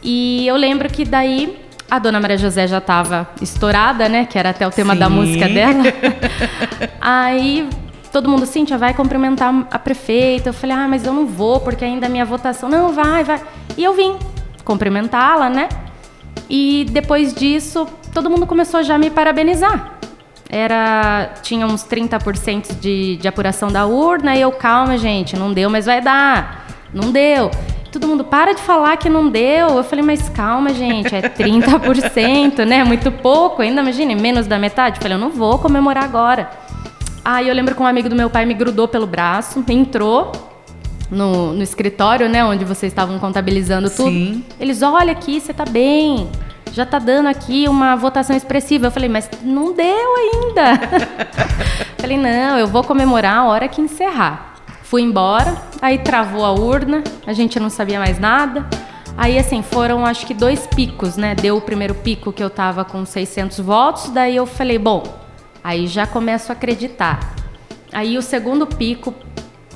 E 0.02 0.44
eu 0.44 0.56
lembro 0.56 0.90
que 0.90 1.04
daí 1.04 1.56
a 1.88 2.00
dona 2.00 2.18
Maria 2.18 2.36
José 2.36 2.66
já 2.66 2.78
estava 2.78 3.28
estourada, 3.40 4.08
né? 4.08 4.24
Que 4.24 4.36
era 4.36 4.50
até 4.50 4.66
o 4.66 4.72
tema 4.72 4.94
Sim. 4.94 4.98
da 4.98 5.08
música 5.08 5.48
dela. 5.48 5.84
Aí 7.00 7.70
todo 8.10 8.28
mundo, 8.28 8.44
Cíntia, 8.44 8.76
vai 8.76 8.92
cumprimentar 8.92 9.54
a 9.70 9.78
prefeita. 9.78 10.48
Eu 10.48 10.52
falei, 10.52 10.74
ah, 10.74 10.88
mas 10.88 11.06
eu 11.06 11.12
não 11.12 11.26
vou, 11.26 11.60
porque 11.60 11.84
ainda 11.84 12.06
a 12.06 12.08
minha 12.08 12.24
votação. 12.24 12.68
Não, 12.68 12.92
vai, 12.92 13.22
vai. 13.22 13.40
E 13.76 13.84
eu 13.84 13.94
vim 13.94 14.16
cumprimentá-la, 14.64 15.48
né? 15.48 15.68
E 16.50 16.86
depois 16.90 17.32
disso, 17.32 17.86
todo 18.18 18.28
mundo 18.28 18.46
começou 18.46 18.82
já 18.82 18.96
a 18.96 18.98
me 18.98 19.10
parabenizar. 19.10 19.92
Era. 20.50 21.34
Tinha 21.42 21.66
uns 21.66 21.84
30% 21.84 22.80
de, 22.80 23.16
de 23.16 23.28
apuração 23.28 23.70
da 23.70 23.86
urna, 23.86 24.34
e 24.34 24.40
eu, 24.40 24.50
calma, 24.50 24.98
gente, 24.98 25.36
não 25.36 25.52
deu, 25.52 25.70
mas 25.70 25.86
vai 25.86 26.00
dar. 26.00 26.66
Não 26.92 27.12
deu. 27.12 27.50
Todo 27.92 28.08
mundo, 28.08 28.24
para 28.24 28.54
de 28.54 28.60
falar 28.60 28.96
que 28.96 29.08
não 29.08 29.28
deu. 29.28 29.68
Eu 29.68 29.84
falei, 29.84 30.04
mas 30.04 30.28
calma, 30.28 30.70
gente, 30.70 31.14
é 31.14 31.22
30%, 31.22 32.64
né? 32.66 32.82
Muito 32.82 33.12
pouco, 33.12 33.62
ainda 33.62 33.82
imagine, 33.82 34.16
menos 34.16 34.46
da 34.48 34.58
metade. 34.58 34.96
Eu 34.96 35.02
falei, 35.02 35.16
eu 35.16 35.20
não 35.20 35.30
vou 35.30 35.58
comemorar 35.58 36.02
agora. 36.02 36.50
Aí 37.24 37.48
eu 37.48 37.54
lembro 37.54 37.74
que 37.74 37.82
um 37.82 37.86
amigo 37.86 38.08
do 38.08 38.16
meu 38.16 38.28
pai 38.28 38.44
me 38.46 38.54
grudou 38.54 38.88
pelo 38.88 39.06
braço, 39.06 39.64
entrou 39.68 40.32
no, 41.10 41.52
no 41.52 41.62
escritório, 41.62 42.28
né, 42.28 42.44
onde 42.44 42.64
vocês 42.64 42.90
estavam 42.90 43.18
contabilizando 43.18 43.88
tudo. 43.88 44.10
Sim. 44.10 44.44
Eles, 44.58 44.82
olha 44.82 45.12
aqui, 45.12 45.40
você 45.40 45.54
tá 45.54 45.64
bem. 45.64 46.28
Já 46.72 46.86
tá 46.86 46.98
dando 46.98 47.26
aqui 47.26 47.68
uma 47.68 47.96
votação 47.96 48.36
expressiva. 48.36 48.86
Eu 48.86 48.90
falei, 48.90 49.08
mas 49.08 49.28
não 49.42 49.72
deu 49.72 50.14
ainda. 50.16 50.80
falei, 51.98 52.16
não, 52.16 52.58
eu 52.58 52.66
vou 52.66 52.84
comemorar 52.84 53.38
a 53.38 53.44
hora 53.46 53.68
que 53.68 53.80
encerrar. 53.80 54.54
Fui 54.82 55.02
embora, 55.02 55.56
aí 55.82 55.98
travou 55.98 56.44
a 56.44 56.52
urna, 56.52 57.04
a 57.26 57.32
gente 57.32 57.60
não 57.60 57.68
sabia 57.68 57.98
mais 57.98 58.18
nada. 58.18 58.66
Aí, 59.18 59.38
assim, 59.38 59.62
foram 59.62 60.06
acho 60.06 60.24
que 60.26 60.32
dois 60.32 60.66
picos, 60.66 61.16
né? 61.16 61.34
Deu 61.34 61.56
o 61.56 61.60
primeiro 61.60 61.94
pico 61.94 62.32
que 62.32 62.42
eu 62.42 62.48
tava 62.48 62.84
com 62.84 63.04
600 63.04 63.58
votos, 63.58 64.10
daí 64.10 64.36
eu 64.36 64.46
falei, 64.46 64.78
bom, 64.78 65.02
aí 65.62 65.86
já 65.86 66.06
começo 66.06 66.50
a 66.50 66.54
acreditar. 66.54 67.34
Aí 67.92 68.16
o 68.16 68.22
segundo 68.22 68.66
pico 68.66 69.12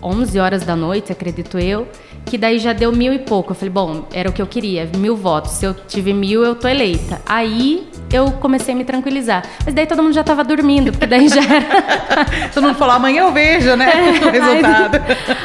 11 0.02 0.38
horas 0.38 0.64
da 0.64 0.74
noite, 0.74 1.12
acredito 1.12 1.58
eu, 1.58 1.86
que 2.26 2.38
daí 2.38 2.58
já 2.58 2.72
deu 2.72 2.92
mil 2.92 3.12
e 3.12 3.18
pouco. 3.18 3.52
Eu 3.52 3.54
falei, 3.54 3.70
bom, 3.70 4.04
era 4.12 4.28
o 4.28 4.32
que 4.32 4.40
eu 4.40 4.46
queria, 4.46 4.88
mil 4.96 5.16
votos. 5.16 5.52
Se 5.52 5.64
eu 5.66 5.74
tive 5.74 6.12
mil, 6.12 6.44
eu 6.44 6.54
tô 6.54 6.68
eleita. 6.68 7.20
Aí 7.26 7.86
eu 8.12 8.30
comecei 8.32 8.74
a 8.74 8.76
me 8.76 8.84
tranquilizar. 8.84 9.44
Mas 9.64 9.74
daí 9.74 9.86
todo 9.86 10.02
mundo 10.02 10.14
já 10.14 10.22
tava 10.24 10.44
dormindo, 10.44 10.92
porque 10.92 11.06
daí 11.06 11.28
já 11.28 11.42
era. 11.42 12.24
todo 12.52 12.64
mundo 12.64 12.76
falou, 12.76 12.94
amanhã 12.94 13.22
eu 13.22 13.32
vejo, 13.32 13.74
né? 13.76 13.90
É, 13.90 14.10
o 14.26 14.30
resultado. 14.30 14.96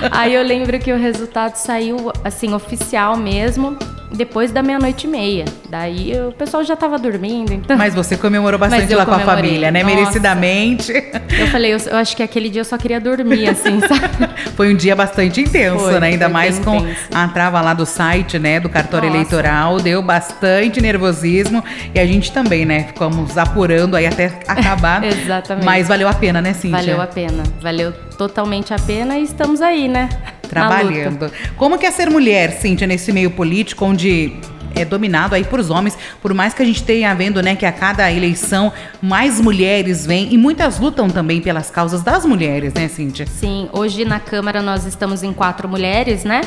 Aí, 0.01 0.09
aí 0.11 0.33
eu 0.33 0.43
lembro 0.43 0.77
que 0.79 0.91
o 0.91 0.97
resultado 0.97 1.55
saiu, 1.55 2.11
assim, 2.23 2.53
oficial 2.53 3.17
mesmo 3.17 3.77
depois 4.11 4.51
da 4.51 4.63
meia-noite 4.63 5.07
e 5.07 5.09
meia. 5.09 5.45
Daí 5.69 6.13
o 6.27 6.31
pessoal 6.31 6.63
já 6.63 6.73
estava 6.73 6.97
dormindo. 6.97 7.53
Então... 7.53 7.77
Mas 7.77 7.93
você 7.93 8.15
comemorou 8.15 8.59
bastante 8.59 8.93
lá 8.93 9.05
com 9.05 9.13
a 9.13 9.19
família, 9.19 9.71
né? 9.71 9.83
Nossa. 9.83 9.95
Merecidamente. 9.95 10.93
Eu 11.37 11.47
falei, 11.47 11.73
eu, 11.73 11.77
eu, 11.77 11.97
acho 11.97 12.15
que 12.15 12.23
aquele 12.23 12.49
dia 12.49 12.61
eu 12.61 12.65
só 12.65 12.77
queria 12.77 12.99
dormir, 12.99 13.49
assim, 13.49 13.79
sabe? 13.87 14.29
Foi 14.55 14.73
um 14.73 14.77
dia 14.77 14.95
bastante 14.95 15.41
intenso, 15.41 15.79
foi, 15.79 15.99
né? 15.99 16.07
Ainda 16.07 16.29
mais 16.29 16.59
com 16.59 16.75
intenso. 16.77 17.09
a 17.13 17.27
trava 17.27 17.61
lá 17.61 17.73
do 17.73 17.85
site, 17.85 18.39
né? 18.39 18.59
Do 18.59 18.69
cartório 18.69 19.07
Nossa. 19.07 19.17
eleitoral. 19.17 19.79
Deu 19.79 20.01
bastante 20.01 20.81
nervosismo. 20.81 21.63
E 21.93 21.99
a 21.99 22.05
gente 22.05 22.31
também, 22.31 22.65
né? 22.65 22.85
Ficamos 22.85 23.37
apurando 23.37 23.95
aí 23.95 24.05
até 24.05 24.39
acabar. 24.47 25.03
Exatamente. 25.05 25.65
Mas 25.65 25.87
valeu 25.87 26.07
a 26.07 26.13
pena, 26.13 26.41
né, 26.41 26.53
Cíntia? 26.53 26.77
Valeu 26.77 27.01
a 27.01 27.07
pena. 27.07 27.43
Valeu 27.61 27.91
totalmente 28.17 28.73
a 28.73 28.79
pena 28.79 29.17
e 29.17 29.23
estamos 29.23 29.61
aí, 29.61 29.87
né? 29.87 30.09
Trabalhando. 30.47 31.31
Como 31.55 31.77
que 31.77 31.85
é 31.85 31.91
ser 31.91 32.09
mulher, 32.09 32.59
Cíntia, 32.59 32.87
nesse 32.87 33.11
meio 33.11 33.31
político 33.31 33.85
onde 33.85 34.33
é 34.75 34.85
dominado 34.85 35.35
aí 35.35 35.43
por 35.43 35.59
homens, 35.71 35.97
por 36.21 36.33
mais 36.33 36.53
que 36.53 36.61
a 36.61 36.65
gente 36.65 36.83
tenha 36.83 37.13
vendo, 37.13 37.41
né, 37.41 37.55
que 37.55 37.65
a 37.65 37.71
cada 37.71 38.11
eleição 38.11 38.71
mais 39.01 39.41
mulheres 39.41 40.05
vêm 40.05 40.31
e 40.31 40.37
muitas 40.37 40.79
lutam 40.79 41.09
também 41.09 41.41
pelas 41.41 41.71
causas 41.71 42.03
das 42.03 42.25
mulheres, 42.25 42.73
né, 42.73 42.87
Cíntia? 42.87 43.25
Sim, 43.25 43.69
hoje 43.73 44.05
na 44.05 44.19
Câmara 44.19 44.61
nós 44.61 44.85
estamos 44.85 45.23
em 45.23 45.33
quatro 45.33 45.67
mulheres, 45.67 46.23
né? 46.23 46.41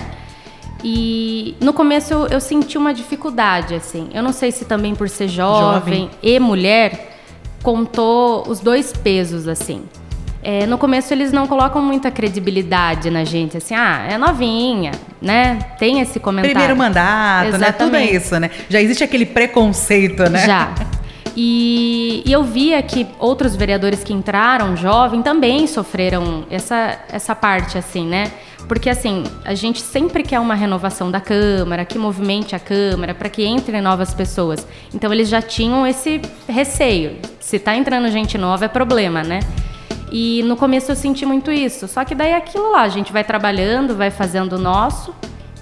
E 0.82 1.54
no 1.60 1.72
começo 1.72 2.12
eu, 2.12 2.26
eu 2.28 2.40
senti 2.40 2.78
uma 2.78 2.94
dificuldade, 2.94 3.74
assim. 3.74 4.08
Eu 4.14 4.22
não 4.22 4.32
sei 4.32 4.50
se 4.50 4.64
também 4.64 4.94
por 4.94 5.08
ser 5.08 5.28
jovem, 5.28 6.04
jovem. 6.04 6.10
e 6.22 6.38
mulher, 6.38 7.18
contou 7.62 8.48
os 8.48 8.60
dois 8.60 8.92
pesos, 8.92 9.46
assim. 9.46 9.82
É, 10.42 10.66
no 10.66 10.78
começo 10.78 11.12
eles 11.12 11.32
não 11.32 11.46
colocam 11.46 11.82
muita 11.82 12.10
credibilidade 12.10 13.10
na 13.10 13.24
gente, 13.24 13.58
assim, 13.58 13.74
ah, 13.74 14.06
é 14.08 14.16
novinha, 14.16 14.92
né? 15.20 15.58
Tem 15.78 16.00
esse 16.00 16.18
comentário. 16.18 16.54
Primeiro 16.54 16.76
mandato, 16.76 17.48
Exatamente. 17.48 17.60
né? 17.60 17.72
Tudo 17.72 17.96
é 17.96 18.04
isso, 18.04 18.40
né? 18.40 18.50
Já 18.68 18.80
existe 18.80 19.04
aquele 19.04 19.26
preconceito, 19.26 20.22
né? 20.30 20.46
Já. 20.46 20.74
E, 21.36 22.22
e, 22.26 22.32
eu 22.32 22.42
via 22.42 22.82
que 22.82 23.06
outros 23.18 23.54
vereadores 23.54 24.02
que 24.02 24.12
entraram 24.12 24.76
jovem 24.76 25.22
também 25.22 25.66
sofreram 25.66 26.44
essa, 26.50 26.98
essa 27.08 27.34
parte, 27.34 27.78
assim, 27.78 28.06
né? 28.06 28.30
Porque, 28.66 28.88
assim, 28.88 29.24
a 29.44 29.54
gente 29.54 29.80
sempre 29.80 30.22
quer 30.22 30.38
uma 30.38 30.54
renovação 30.54 31.10
da 31.10 31.20
Câmara, 31.20 31.84
que 31.84 31.98
movimente 31.98 32.54
a 32.54 32.58
Câmara, 32.58 33.14
para 33.14 33.28
que 33.28 33.44
entrem 33.44 33.80
novas 33.80 34.14
pessoas. 34.14 34.66
Então, 34.94 35.12
eles 35.12 35.28
já 35.28 35.42
tinham 35.42 35.86
esse 35.86 36.20
receio. 36.48 37.16
Se 37.40 37.56
está 37.56 37.74
entrando 37.74 38.10
gente 38.10 38.36
nova, 38.38 38.66
é 38.66 38.68
problema, 38.68 39.22
né? 39.22 39.40
E 40.10 40.42
no 40.42 40.56
começo 40.56 40.90
eu 40.90 40.96
senti 40.96 41.24
muito 41.24 41.50
isso. 41.50 41.86
Só 41.86 42.04
que 42.04 42.14
daí 42.14 42.30
é 42.30 42.36
aquilo 42.36 42.72
lá, 42.72 42.82
a 42.82 42.88
gente 42.88 43.12
vai 43.12 43.24
trabalhando, 43.24 43.96
vai 43.96 44.10
fazendo 44.10 44.54
o 44.54 44.58
nosso. 44.58 45.14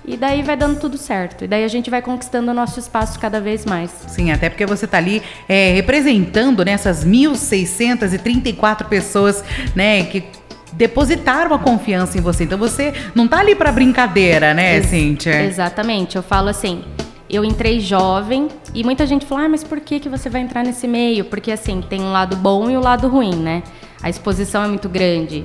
E 0.09 0.17
daí 0.17 0.43
vai 0.43 0.57
dando 0.57 0.81
tudo 0.81 0.97
certo. 0.97 1.45
E 1.45 1.47
daí 1.47 1.63
a 1.63 1.69
gente 1.69 1.91
vai 1.91 2.01
conquistando 2.01 2.51
o 2.51 2.55
nosso 2.55 2.81
espaço 2.81 3.21
cada 3.21 3.43
vez 3.43 3.67
mais. 3.67 3.91
Sim, 4.09 4.33
até 4.33 4.49
porque 4.49 4.65
você 4.65 4.87
está 4.87 4.97
ali 4.97 5.23
é, 5.47 5.75
representando 5.75 6.65
nessas 6.65 7.05
né, 7.05 7.13
1.634 7.13 8.87
pessoas 8.89 9.45
né, 9.77 10.05
que 10.05 10.25
depositaram 10.73 11.55
a 11.55 11.59
confiança 11.59 12.17
em 12.17 12.23
você. 12.23 12.45
Então 12.45 12.57
você 12.57 12.95
não 13.15 13.27
está 13.27 13.41
ali 13.41 13.55
para 13.55 13.71
brincadeira, 13.71 14.55
né, 14.55 14.77
Ex 14.77 14.87
Cíntia? 14.87 15.43
Exatamente. 15.43 16.17
Eu 16.17 16.23
falo 16.23 16.49
assim, 16.49 16.83
eu 17.29 17.45
entrei 17.45 17.79
jovem 17.79 18.49
e 18.75 18.83
muita 18.83 19.07
gente 19.07 19.27
fala, 19.27 19.45
ah, 19.45 19.49
mas 19.51 19.63
por 19.63 19.79
que, 19.79 20.01
que 20.01 20.09
você 20.09 20.31
vai 20.31 20.41
entrar 20.41 20.65
nesse 20.65 20.89
meio? 20.89 21.27
Porque 21.27 21.53
assim, 21.53 21.83
tem 21.83 22.01
um 22.01 22.13
lado 22.13 22.35
bom 22.35 22.71
e 22.71 22.77
o 22.77 22.81
um 22.81 22.83
lado 22.83 23.09
ruim, 23.09 23.35
né? 23.35 23.63
A 24.03 24.09
exposição 24.09 24.63
é 24.65 24.69
muito 24.69 24.89
grande. 24.89 25.45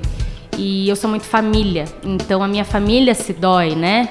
E 0.57 0.87
eu 0.87 0.95
sou 0.95 1.09
muito 1.09 1.25
família, 1.25 1.85
então 2.03 2.43
a 2.43 2.47
minha 2.47 2.63
família 2.63 3.15
se 3.15 3.33
dói, 3.33 3.75
né? 3.75 4.09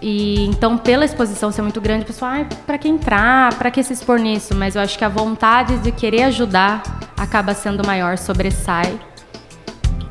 E 0.00 0.46
então, 0.46 0.76
pela 0.76 1.04
exposição 1.04 1.52
ser 1.52 1.62
muito 1.62 1.80
grande, 1.80 2.02
o 2.02 2.06
pessoal, 2.06 2.32
ah, 2.32 2.46
para 2.66 2.76
que 2.76 2.88
entrar, 2.88 3.54
para 3.54 3.70
que 3.70 3.82
se 3.82 3.92
expor 3.92 4.18
nisso? 4.18 4.54
Mas 4.54 4.74
eu 4.74 4.82
acho 4.82 4.98
que 4.98 5.04
a 5.04 5.08
vontade 5.08 5.78
de 5.78 5.92
querer 5.92 6.24
ajudar 6.24 6.82
acaba 7.16 7.54
sendo 7.54 7.86
maior, 7.86 8.18
sobressai. 8.18 8.98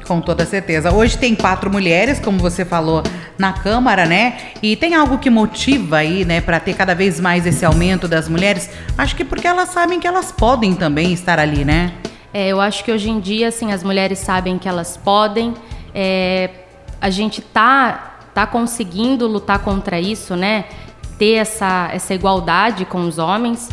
Com 0.08 0.22
toda 0.22 0.46
certeza. 0.46 0.94
Hoje 0.94 1.18
tem 1.18 1.36
quatro 1.36 1.70
mulheres, 1.70 2.20
como 2.20 2.38
você 2.38 2.64
falou, 2.64 3.04
na 3.38 3.54
Câmara, 3.54 4.06
né? 4.06 4.38
E 4.62 4.76
tem 4.76 4.96
algo 4.96 5.18
que 5.18 5.30
motiva 5.30 5.98
aí, 5.98 6.24
né, 6.24 6.40
para 6.42 6.60
ter 6.60 6.74
cada 6.74 6.94
vez 6.94 7.20
mais 7.20 7.46
esse 7.46 7.66
aumento 7.66 8.08
das 8.08 8.30
mulheres? 8.30 8.70
Acho 8.98 9.16
que 9.16 9.26
porque 9.26 9.48
elas 9.48 9.70
sabem 9.70 10.00
que 10.00 10.08
elas 10.08 10.32
podem 10.32 10.74
também 10.74 11.12
estar 11.12 11.40
ali, 11.40 11.66
né? 11.66 11.94
É, 12.34 12.48
eu 12.48 12.62
acho 12.62 12.84
que 12.84 12.92
hoje 12.92 13.10
em 13.10 13.20
dia, 13.20 13.50
assim, 13.50 13.72
as 13.74 13.84
mulheres 13.84 14.20
sabem 14.20 14.58
que 14.58 14.68
elas 14.68 14.96
podem. 14.96 15.54
É, 15.94 16.50
a 17.00 17.10
gente 17.10 17.42
tá, 17.42 18.16
tá 18.34 18.48
conseguindo 18.48 19.28
lutar 19.28 19.60
contra 19.60 20.00
isso, 20.00 20.36
né? 20.36 20.66
Ter 21.18 21.34
essa, 21.34 21.90
essa 21.92 22.14
igualdade 22.14 22.86
com 22.86 23.02
os 23.02 23.18
homens. 23.18 23.70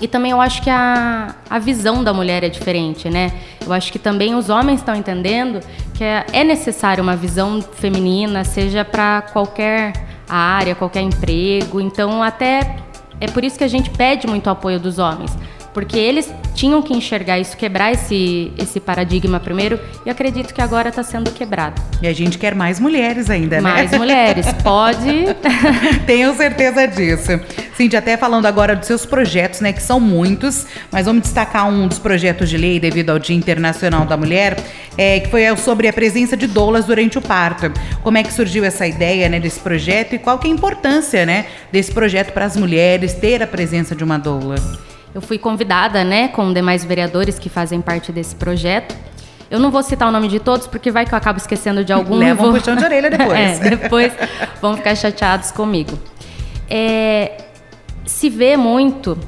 E 0.00 0.06
também 0.06 0.30
eu 0.30 0.40
acho 0.40 0.62
que 0.62 0.70
a, 0.70 1.34
a 1.48 1.58
visão 1.58 2.04
da 2.04 2.12
mulher 2.12 2.44
é 2.44 2.48
diferente, 2.48 3.10
né? 3.10 3.32
Eu 3.66 3.72
acho 3.72 3.90
que 3.90 3.98
também 3.98 4.36
os 4.36 4.48
homens 4.48 4.80
estão 4.80 4.94
entendendo 4.94 5.60
que 5.94 6.04
é, 6.04 6.24
é 6.32 6.44
necessário 6.44 7.02
uma 7.02 7.16
visão 7.16 7.60
feminina, 7.60 8.44
seja 8.44 8.84
para 8.84 9.22
qualquer 9.32 9.92
área, 10.28 10.76
qualquer 10.76 11.00
emprego. 11.00 11.80
Então, 11.80 12.22
até 12.22 12.76
é 13.20 13.26
por 13.26 13.44
isso 13.44 13.58
que 13.58 13.64
a 13.64 13.68
gente 13.68 13.90
pede 13.90 14.28
muito 14.28 14.48
apoio 14.48 14.78
dos 14.78 15.00
homens 15.00 15.36
porque 15.72 15.98
eles 15.98 16.32
tinham 16.54 16.82
que 16.82 16.92
enxergar 16.92 17.38
isso, 17.38 17.56
quebrar 17.56 17.92
esse, 17.92 18.52
esse 18.58 18.80
paradigma 18.80 19.38
primeiro, 19.38 19.78
e 20.04 20.10
acredito 20.10 20.52
que 20.52 20.60
agora 20.60 20.88
está 20.88 21.02
sendo 21.02 21.30
quebrado. 21.30 21.80
E 22.02 22.08
a 22.08 22.12
gente 22.12 22.38
quer 22.38 22.54
mais 22.54 22.80
mulheres 22.80 23.30
ainda, 23.30 23.56
né? 23.56 23.62
Mais 23.62 23.90
mulheres, 23.92 24.46
pode. 24.62 25.26
Tenho 26.06 26.34
certeza 26.34 26.86
disso. 26.86 27.40
Cindy, 27.76 27.96
até 27.96 28.16
falando 28.16 28.46
agora 28.46 28.76
dos 28.76 28.86
seus 28.86 29.06
projetos, 29.06 29.60
né, 29.60 29.72
que 29.72 29.82
são 29.82 29.98
muitos, 29.98 30.66
mas 30.90 31.06
vamos 31.06 31.22
destacar 31.22 31.68
um 31.68 31.88
dos 31.88 31.98
projetos 31.98 32.50
de 32.50 32.58
lei 32.58 32.78
devido 32.78 33.10
ao 33.10 33.18
Dia 33.18 33.36
Internacional 33.36 34.04
da 34.04 34.16
Mulher, 34.16 34.56
é, 34.98 35.20
que 35.20 35.28
foi 35.30 35.44
sobre 35.56 35.88
a 35.88 35.92
presença 35.92 36.36
de 36.36 36.46
doulas 36.46 36.84
durante 36.84 37.16
o 37.16 37.22
parto. 37.22 37.72
Como 38.02 38.18
é 38.18 38.22
que 38.22 38.32
surgiu 38.32 38.64
essa 38.64 38.86
ideia, 38.86 39.28
né, 39.28 39.40
desse 39.40 39.60
projeto 39.60 40.14
e 40.14 40.18
qual 40.18 40.38
que 40.38 40.48
é 40.48 40.50
a 40.50 40.54
importância, 40.54 41.24
né, 41.24 41.46
desse 41.72 41.92
projeto 41.92 42.32
para 42.32 42.44
as 42.44 42.56
mulheres 42.56 43.14
ter 43.14 43.42
a 43.42 43.46
presença 43.46 43.94
de 43.94 44.04
uma 44.04 44.18
doula? 44.18 44.56
Eu 45.14 45.20
fui 45.20 45.38
convidada, 45.38 46.04
né, 46.04 46.28
com 46.28 46.52
demais 46.52 46.84
vereadores 46.84 47.38
que 47.38 47.48
fazem 47.48 47.80
parte 47.80 48.12
desse 48.12 48.34
projeto. 48.34 48.94
Eu 49.50 49.58
não 49.58 49.70
vou 49.70 49.82
citar 49.82 50.08
o 50.08 50.12
nome 50.12 50.28
de 50.28 50.38
todos, 50.38 50.68
porque 50.68 50.92
vai 50.92 51.04
que 51.04 51.12
eu 51.12 51.18
acabo 51.18 51.38
esquecendo 51.38 51.84
de 51.84 51.92
algum. 51.92 52.16
Leva 52.16 52.46
um 52.46 52.52
puxão 52.52 52.76
de 52.76 52.84
orelha 52.84 53.10
depois. 53.10 53.38
é, 53.38 53.58
depois 53.76 54.12
vão 54.60 54.76
ficar 54.76 54.94
chateados 54.94 55.50
comigo. 55.50 55.98
É, 56.68 57.38
se 58.06 58.30
vê 58.30 58.56
muito, 58.56 59.18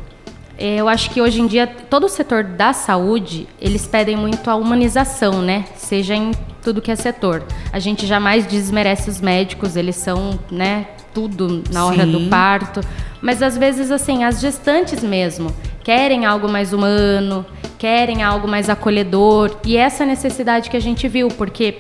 é, 0.57 0.77
eu 0.77 0.89
acho 0.89 1.11
que 1.11 1.21
hoje 1.21 1.41
em 1.41 1.47
dia 1.49 1.67
todo 1.67 2.07
o 2.07 2.09
setor 2.09 2.45
da 2.45 2.73
saúde 2.73 3.49
eles 3.61 3.85
pedem 3.85 4.17
muito 4.17 4.49
a 4.49 4.55
humanização, 4.55 5.43
né? 5.43 5.65
Seja 5.75 6.15
em 6.15 6.31
tudo 6.63 6.81
que 6.81 6.93
é 6.93 6.97
setor. 6.97 7.43
A 7.73 7.81
gente 7.81 8.07
jamais 8.07 8.47
desmerece 8.47 9.11
os 9.11 9.21
médicos, 9.21 9.75
eles 9.75 9.97
são, 9.97 10.39
né, 10.51 10.87
tudo 11.13 11.65
na 11.73 11.85
hora 11.85 12.05
Sim. 12.05 12.13
do 12.13 12.31
parto. 12.31 12.81
Mas 13.21 13.43
às 13.43 13.59
vezes, 13.59 13.91
assim, 13.91 14.25
as 14.25 14.41
gestantes 14.41 15.03
mesmo, 15.03 15.55
querem 15.83 16.25
algo 16.25 16.49
mais 16.49 16.73
humano, 16.73 17.45
querem 17.79 18.23
algo 18.23 18.47
mais 18.47 18.69
acolhedor. 18.69 19.57
E 19.65 19.77
essa 19.77 20.05
necessidade 20.05 20.71
que 20.71 20.77
a 20.77 20.81
gente 20.81 21.09
viu, 21.09 21.29
porque 21.29 21.79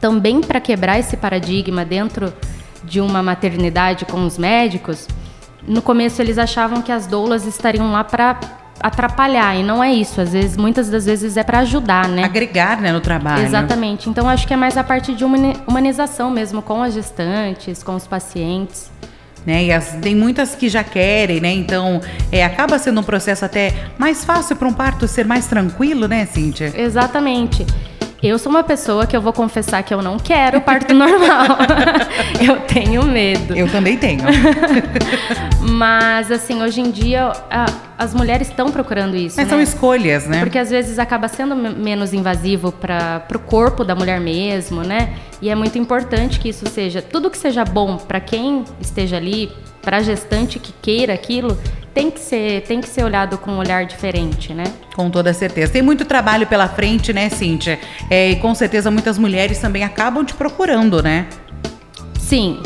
também 0.00 0.40
para 0.40 0.60
quebrar 0.60 0.98
esse 0.98 1.16
paradigma 1.16 1.84
dentro 1.84 2.32
de 2.84 3.00
uma 3.00 3.22
maternidade 3.22 4.04
com 4.04 4.24
os 4.24 4.38
médicos, 4.38 5.06
no 5.66 5.82
começo 5.82 6.22
eles 6.22 6.38
achavam 6.38 6.80
que 6.80 6.90
as 6.90 7.06
doulas 7.06 7.44
estariam 7.46 7.92
lá 7.92 8.02
para 8.04 8.38
atrapalhar 8.80 9.56
e 9.56 9.62
não 9.62 9.82
é 9.82 9.92
isso. 9.92 10.20
Às 10.20 10.32
vezes, 10.32 10.56
muitas 10.56 10.88
das 10.88 11.04
vezes 11.04 11.36
é 11.36 11.42
para 11.42 11.60
ajudar, 11.60 12.08
né? 12.08 12.24
Agregar, 12.24 12.80
né, 12.80 12.92
no 12.92 13.00
trabalho. 13.00 13.44
Exatamente. 13.44 14.08
Então 14.08 14.28
acho 14.28 14.46
que 14.46 14.54
é 14.54 14.56
mais 14.56 14.76
a 14.76 14.84
parte 14.84 15.14
de 15.14 15.24
humanização 15.24 16.30
mesmo 16.30 16.62
com 16.62 16.82
as 16.82 16.94
gestantes, 16.94 17.82
com 17.82 17.94
os 17.94 18.06
pacientes. 18.06 18.90
Né, 19.46 19.64
e 19.64 19.72
as, 19.72 19.92
tem 20.02 20.14
muitas 20.14 20.54
que 20.54 20.68
já 20.68 20.84
querem, 20.84 21.40
né? 21.40 21.50
Então 21.52 22.02
é, 22.30 22.44
acaba 22.44 22.78
sendo 22.78 23.00
um 23.00 23.04
processo 23.04 23.44
até 23.44 23.72
mais 23.96 24.24
fácil 24.24 24.56
para 24.56 24.68
um 24.68 24.72
parto 24.72 25.08
ser 25.08 25.24
mais 25.24 25.46
tranquilo, 25.46 26.06
né, 26.06 26.26
Cíntia? 26.26 26.72
Exatamente. 26.76 27.64
Eu 28.20 28.36
sou 28.36 28.50
uma 28.50 28.64
pessoa 28.64 29.06
que 29.06 29.16
eu 29.16 29.20
vou 29.20 29.32
confessar 29.32 29.82
que 29.84 29.94
eu 29.94 30.02
não 30.02 30.18
quero 30.18 30.60
parto 30.60 30.92
normal. 30.94 31.46
eu 32.44 32.60
tenho 32.62 33.04
medo. 33.04 33.54
Eu 33.54 33.70
também 33.70 33.96
tenho. 33.96 34.22
Mas, 35.70 36.32
assim, 36.32 36.60
hoje 36.60 36.80
em 36.80 36.90
dia 36.90 37.32
a, 37.48 37.66
as 37.96 38.12
mulheres 38.12 38.48
estão 38.48 38.72
procurando 38.72 39.16
isso. 39.16 39.36
Mas 39.36 39.46
né? 39.46 39.50
são 39.50 39.62
escolhas, 39.62 40.26
né? 40.26 40.40
Porque 40.40 40.58
às 40.58 40.68
vezes 40.68 40.98
acaba 40.98 41.28
sendo 41.28 41.54
menos 41.54 42.12
invasivo 42.12 42.72
para 42.72 43.24
o 43.32 43.38
corpo 43.38 43.84
da 43.84 43.94
mulher 43.94 44.20
mesmo, 44.20 44.82
né? 44.82 45.14
E 45.40 45.48
é 45.48 45.54
muito 45.54 45.78
importante 45.78 46.40
que 46.40 46.48
isso 46.48 46.66
seja. 46.68 47.00
Tudo 47.00 47.30
que 47.30 47.38
seja 47.38 47.64
bom 47.64 47.96
para 47.96 48.18
quem 48.18 48.64
esteja 48.80 49.16
ali, 49.16 49.52
para 49.88 49.96
a 49.96 50.02
gestante 50.02 50.58
que 50.58 50.70
queira 50.82 51.14
aquilo, 51.14 51.58
tem 51.94 52.10
que 52.10 52.20
ser, 52.20 52.60
tem 52.64 52.78
que 52.78 52.86
ser 52.86 53.02
olhado 53.04 53.38
com 53.38 53.52
um 53.52 53.56
olhar 53.56 53.86
diferente, 53.86 54.52
né? 54.52 54.64
Com 54.94 55.08
toda 55.08 55.32
certeza. 55.32 55.72
Tem 55.72 55.80
muito 55.80 56.04
trabalho 56.04 56.46
pela 56.46 56.68
frente, 56.68 57.10
né, 57.10 57.30
Cíntia? 57.30 57.80
É, 58.10 58.32
e 58.32 58.36
com 58.36 58.54
certeza 58.54 58.90
muitas 58.90 59.16
mulheres 59.16 59.58
também 59.58 59.82
acabam 59.82 60.22
te 60.26 60.34
procurando, 60.34 61.02
né? 61.02 61.26
Sim. 62.18 62.62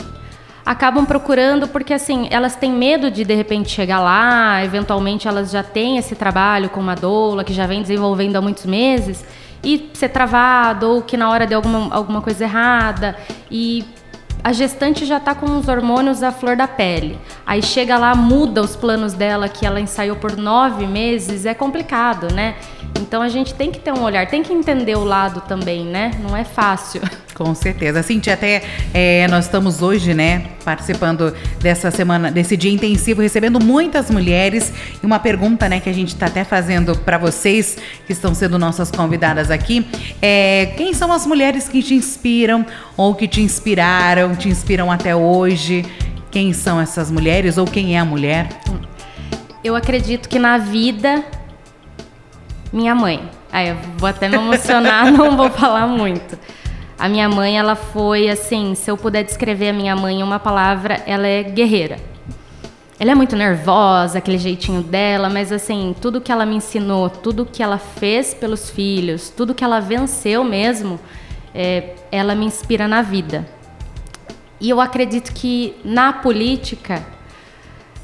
Acabam 0.67 1.07
procurando 1.07 1.69
porque 1.69 1.95
assim, 1.95 2.26
elas 2.29 2.57
têm 2.57 2.73
medo 2.73 3.09
de 3.09 3.25
de 3.25 3.35
repente 3.37 3.71
chegar 3.71 4.00
lá, 4.00 4.64
eventualmente 4.64 5.29
elas 5.29 5.52
já 5.52 5.62
têm 5.62 5.99
esse 5.99 6.17
trabalho 6.17 6.71
com 6.71 6.81
uma 6.81 6.97
doula 6.97 7.45
que 7.45 7.52
já 7.52 7.69
vem 7.69 7.83
desenvolvendo 7.83 8.35
há 8.35 8.41
muitos 8.41 8.67
meses 8.67 9.25
e 9.62 9.91
ser 9.95 10.09
travado 10.09 10.88
ou 10.91 11.02
que 11.02 11.17
na 11.17 11.31
hora 11.31 11.47
de 11.47 11.55
alguma, 11.55 11.95
alguma 11.95 12.21
coisa 12.21 12.43
errada 12.43 13.17
e 13.49 13.85
a 14.44 14.52
gestante 14.52 15.04
já 15.04 15.18
está 15.18 15.34
com 15.34 15.58
os 15.58 15.68
hormônios 15.68 16.22
à 16.22 16.32
flor 16.32 16.56
da 16.56 16.66
pele. 16.66 17.18
Aí 17.46 17.62
chega 17.62 17.96
lá, 17.96 18.14
muda 18.14 18.61
os 18.61 18.75
planos 18.75 19.12
dela 19.12 19.49
que 19.49 19.64
ela 19.64 19.80
ensaiou 19.80 20.16
por 20.16 20.37
nove 20.37 20.87
meses, 20.87 21.46
é 21.46 21.54
complicado, 21.54 22.32
né? 22.32 22.56
Então 23.00 23.22
a 23.22 23.28
gente 23.28 23.54
tem 23.54 23.70
que 23.70 23.78
ter 23.78 23.92
um 23.92 24.02
olhar, 24.02 24.26
tem 24.26 24.42
que 24.42 24.52
entender 24.52 24.96
o 24.96 25.04
lado 25.04 25.42
também, 25.42 25.84
né? 25.84 26.11
Não 26.20 26.37
é 26.37 26.44
fácil. 26.44 27.02
Com 27.42 27.56
certeza. 27.56 28.04
Cintia, 28.04 28.34
até 28.34 28.62
é, 28.94 29.26
nós 29.26 29.46
estamos 29.46 29.82
hoje, 29.82 30.14
né, 30.14 30.44
participando 30.64 31.34
dessa 31.58 31.90
semana, 31.90 32.30
desse 32.30 32.56
dia 32.56 32.70
intensivo, 32.70 33.20
recebendo 33.20 33.58
muitas 33.58 34.08
mulheres. 34.12 34.72
E 35.02 35.04
uma 35.04 35.18
pergunta, 35.18 35.68
né, 35.68 35.80
que 35.80 35.90
a 35.90 35.92
gente 35.92 36.14
está 36.14 36.26
até 36.26 36.44
fazendo 36.44 36.96
para 36.96 37.18
vocês 37.18 37.76
que 38.06 38.12
estão 38.12 38.32
sendo 38.32 38.61
nossas 38.61 38.92
convidadas 38.92 39.50
aqui 39.50 39.84
é: 40.22 40.72
quem 40.76 40.94
são 40.94 41.12
as 41.12 41.26
mulheres 41.26 41.68
que 41.68 41.82
te 41.82 41.94
inspiram 41.94 42.64
ou 42.96 43.12
que 43.12 43.26
te 43.26 43.42
inspiraram, 43.42 44.37
te 44.37 44.49
inspiram 44.49 44.88
até 44.88 45.16
hoje? 45.16 45.84
Quem 46.30 46.52
são 46.52 46.80
essas 46.80 47.11
mulheres 47.11 47.58
ou 47.58 47.66
quem 47.66 47.96
é 47.96 47.99
a 47.99 48.04
mulher? 48.04 48.49
Eu 49.64 49.75
acredito 49.75 50.28
que 50.28 50.38
na 50.38 50.58
vida 50.58 51.25
minha 52.72 52.94
mãe. 52.94 53.28
Aí 53.50 53.70
eu 53.70 53.76
vou 53.99 54.08
até 54.08 54.28
me 54.28 54.37
emocionar, 54.37 55.11
não 55.12 55.37
vou 55.37 55.50
falar 55.50 55.88
muito. 55.88 56.38
A 57.02 57.09
minha 57.09 57.28
mãe, 57.28 57.59
ela 57.59 57.75
foi 57.75 58.28
assim, 58.28 58.76
se 58.76 58.88
eu 58.88 58.97
puder 58.97 59.25
descrever 59.25 59.71
a 59.71 59.73
minha 59.73 59.97
mãe 59.97 60.21
em 60.21 60.23
uma 60.23 60.38
palavra, 60.38 61.02
ela 61.04 61.26
é 61.26 61.42
guerreira. 61.42 61.97
Ela 62.97 63.11
é 63.11 63.14
muito 63.16 63.35
nervosa, 63.35 64.18
aquele 64.18 64.38
jeitinho 64.38 64.85
dela, 64.85 65.28
mas 65.28 65.50
assim, 65.50 65.97
tudo 66.00 66.21
que 66.21 66.30
ela 66.30 66.47
me 66.47 66.54
ensinou, 66.54 67.10
tudo 67.10 67.45
que 67.45 67.60
ela 67.60 67.76
fez 67.76 68.32
pelos 68.34 68.71
filhos, 68.71 69.30
tudo 69.30 69.52
que 69.52 69.65
ela 69.65 69.80
venceu 69.80 70.45
mesmo, 70.45 71.00
é, 71.52 71.97
ela 72.12 72.36
me 72.36 72.45
inspira 72.45 72.86
na 72.86 73.02
vida. 73.02 73.45
E 74.60 74.71
eu 74.71 74.80
acredito 74.80 75.34
que 75.34 75.75
na 75.84 76.12
política, 76.12 77.04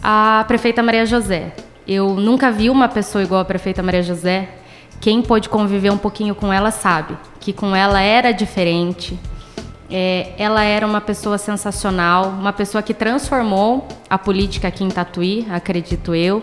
a 0.02 0.44
prefeita 0.48 0.82
Maria 0.82 1.06
José. 1.06 1.52
Eu 1.86 2.14
nunca 2.14 2.50
vi 2.50 2.68
uma 2.68 2.88
pessoa 2.88 3.22
igual 3.22 3.42
a 3.42 3.44
prefeita 3.44 3.80
Maria 3.80 4.02
José. 4.02 4.48
Quem 5.00 5.22
pôde 5.22 5.48
conviver 5.48 5.90
um 5.90 5.98
pouquinho 5.98 6.34
com 6.34 6.52
ela 6.52 6.70
sabe 6.70 7.16
que 7.40 7.52
com 7.52 7.74
ela 7.74 8.00
era 8.00 8.32
diferente. 8.32 9.18
É, 9.90 10.32
ela 10.36 10.62
era 10.62 10.86
uma 10.86 11.00
pessoa 11.00 11.38
sensacional, 11.38 12.28
uma 12.28 12.52
pessoa 12.52 12.82
que 12.82 12.92
transformou 12.92 13.88
a 14.10 14.18
política 14.18 14.68
aqui 14.68 14.84
em 14.84 14.88
Tatuí, 14.88 15.46
acredito 15.50 16.14
eu. 16.14 16.42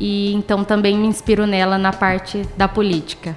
E 0.00 0.32
então 0.34 0.64
também 0.64 0.96
me 0.96 1.06
inspiro 1.06 1.46
nela 1.46 1.78
na 1.78 1.92
parte 1.92 2.42
da 2.56 2.66
política. 2.66 3.36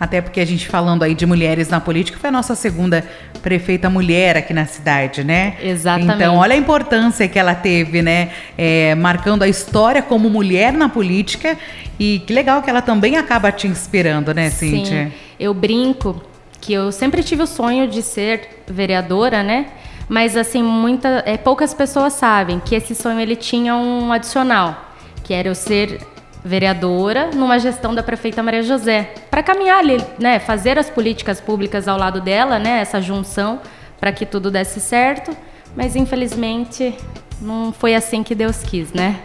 Até 0.00 0.20
porque 0.20 0.40
a 0.40 0.44
gente 0.44 0.68
falando 0.68 1.02
aí 1.02 1.14
de 1.14 1.26
mulheres 1.26 1.68
na 1.68 1.80
política, 1.80 2.18
foi 2.18 2.28
a 2.28 2.32
nossa 2.32 2.54
segunda 2.54 3.04
prefeita 3.42 3.90
mulher 3.90 4.36
aqui 4.36 4.54
na 4.54 4.64
cidade, 4.64 5.24
né? 5.24 5.56
Exatamente. 5.60 6.14
Então, 6.14 6.36
olha 6.36 6.54
a 6.54 6.56
importância 6.56 7.26
que 7.26 7.38
ela 7.38 7.54
teve, 7.54 8.00
né? 8.00 8.30
É, 8.56 8.94
marcando 8.94 9.42
a 9.42 9.48
história 9.48 10.00
como 10.00 10.30
mulher 10.30 10.72
na 10.72 10.88
política. 10.88 11.56
E 11.98 12.20
que 12.20 12.32
legal 12.32 12.62
que 12.62 12.70
ela 12.70 12.80
também 12.80 13.16
acaba 13.16 13.50
te 13.50 13.66
inspirando, 13.66 14.32
né, 14.32 14.50
Cíntia? 14.50 15.06
Sim. 15.06 15.12
Eu 15.38 15.52
brinco 15.52 16.22
que 16.60 16.72
eu 16.72 16.92
sempre 16.92 17.22
tive 17.22 17.42
o 17.42 17.46
sonho 17.46 17.88
de 17.88 18.02
ser 18.02 18.62
vereadora, 18.68 19.42
né? 19.42 19.66
Mas 20.08 20.36
assim, 20.36 20.62
muita, 20.62 21.22
é, 21.26 21.36
poucas 21.36 21.74
pessoas 21.74 22.12
sabem 22.14 22.60
que 22.60 22.74
esse 22.74 22.94
sonho 22.94 23.20
ele 23.20 23.36
tinha 23.36 23.74
um 23.74 24.12
adicional, 24.12 24.94
que 25.22 25.34
era 25.34 25.48
eu 25.48 25.54
ser 25.54 26.00
vereadora 26.48 27.30
numa 27.32 27.58
gestão 27.58 27.94
da 27.94 28.02
prefeita 28.02 28.42
Maria 28.42 28.62
José, 28.62 29.12
para 29.30 29.42
caminhar 29.42 29.78
ali, 29.78 29.98
né, 30.18 30.38
fazer 30.40 30.78
as 30.78 30.88
políticas 30.90 31.40
públicas 31.40 31.86
ao 31.86 31.98
lado 31.98 32.20
dela, 32.20 32.58
né, 32.58 32.80
essa 32.80 33.00
junção 33.00 33.60
para 34.00 34.10
que 34.10 34.24
tudo 34.24 34.50
desse 34.50 34.80
certo, 34.80 35.36
mas 35.76 35.94
infelizmente 35.94 36.94
não 37.40 37.72
foi 37.72 37.94
assim 37.94 38.22
que 38.22 38.34
Deus 38.34 38.62
quis, 38.62 38.92
né? 38.92 39.20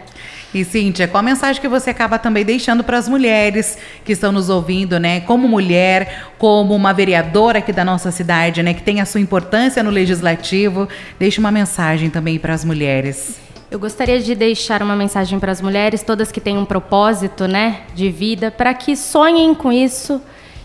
E 0.52 0.64
Cíntia, 0.64 1.08
qual 1.08 1.18
a 1.18 1.22
mensagem 1.24 1.60
que 1.60 1.66
você 1.66 1.90
acaba 1.90 2.16
também 2.16 2.44
deixando 2.44 2.84
para 2.84 2.96
as 2.96 3.08
mulheres 3.08 3.76
que 4.04 4.12
estão 4.12 4.30
nos 4.30 4.48
ouvindo, 4.48 5.00
né? 5.00 5.20
Como 5.20 5.48
mulher, 5.48 6.28
como 6.38 6.76
uma 6.76 6.92
vereadora 6.92 7.58
aqui 7.58 7.72
da 7.72 7.84
nossa 7.84 8.12
cidade, 8.12 8.62
né? 8.62 8.72
Que 8.72 8.82
tem 8.82 9.00
a 9.00 9.04
sua 9.04 9.20
importância 9.20 9.82
no 9.82 9.90
legislativo. 9.90 10.88
Deixe 11.18 11.40
uma 11.40 11.50
mensagem 11.50 12.08
também 12.08 12.38
para 12.38 12.54
as 12.54 12.64
mulheres. 12.64 13.43
Eu 13.74 13.80
gostaria 13.80 14.20
de 14.20 14.36
deixar 14.36 14.84
uma 14.84 14.94
mensagem 14.94 15.40
para 15.40 15.50
as 15.50 15.60
mulheres, 15.60 16.00
todas 16.00 16.30
que 16.30 16.40
têm 16.40 16.56
um 16.56 16.64
propósito, 16.64 17.48
né, 17.48 17.80
de 17.92 18.08
vida, 18.08 18.48
para 18.48 18.72
que 18.72 18.94
sonhem 18.94 19.52
com 19.52 19.72
isso 19.72 20.22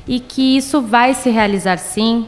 e 0.08 0.20
que 0.20 0.56
isso 0.56 0.80
vai 0.80 1.16
se 1.16 1.32
realizar 1.32 1.80
sim. 1.80 2.28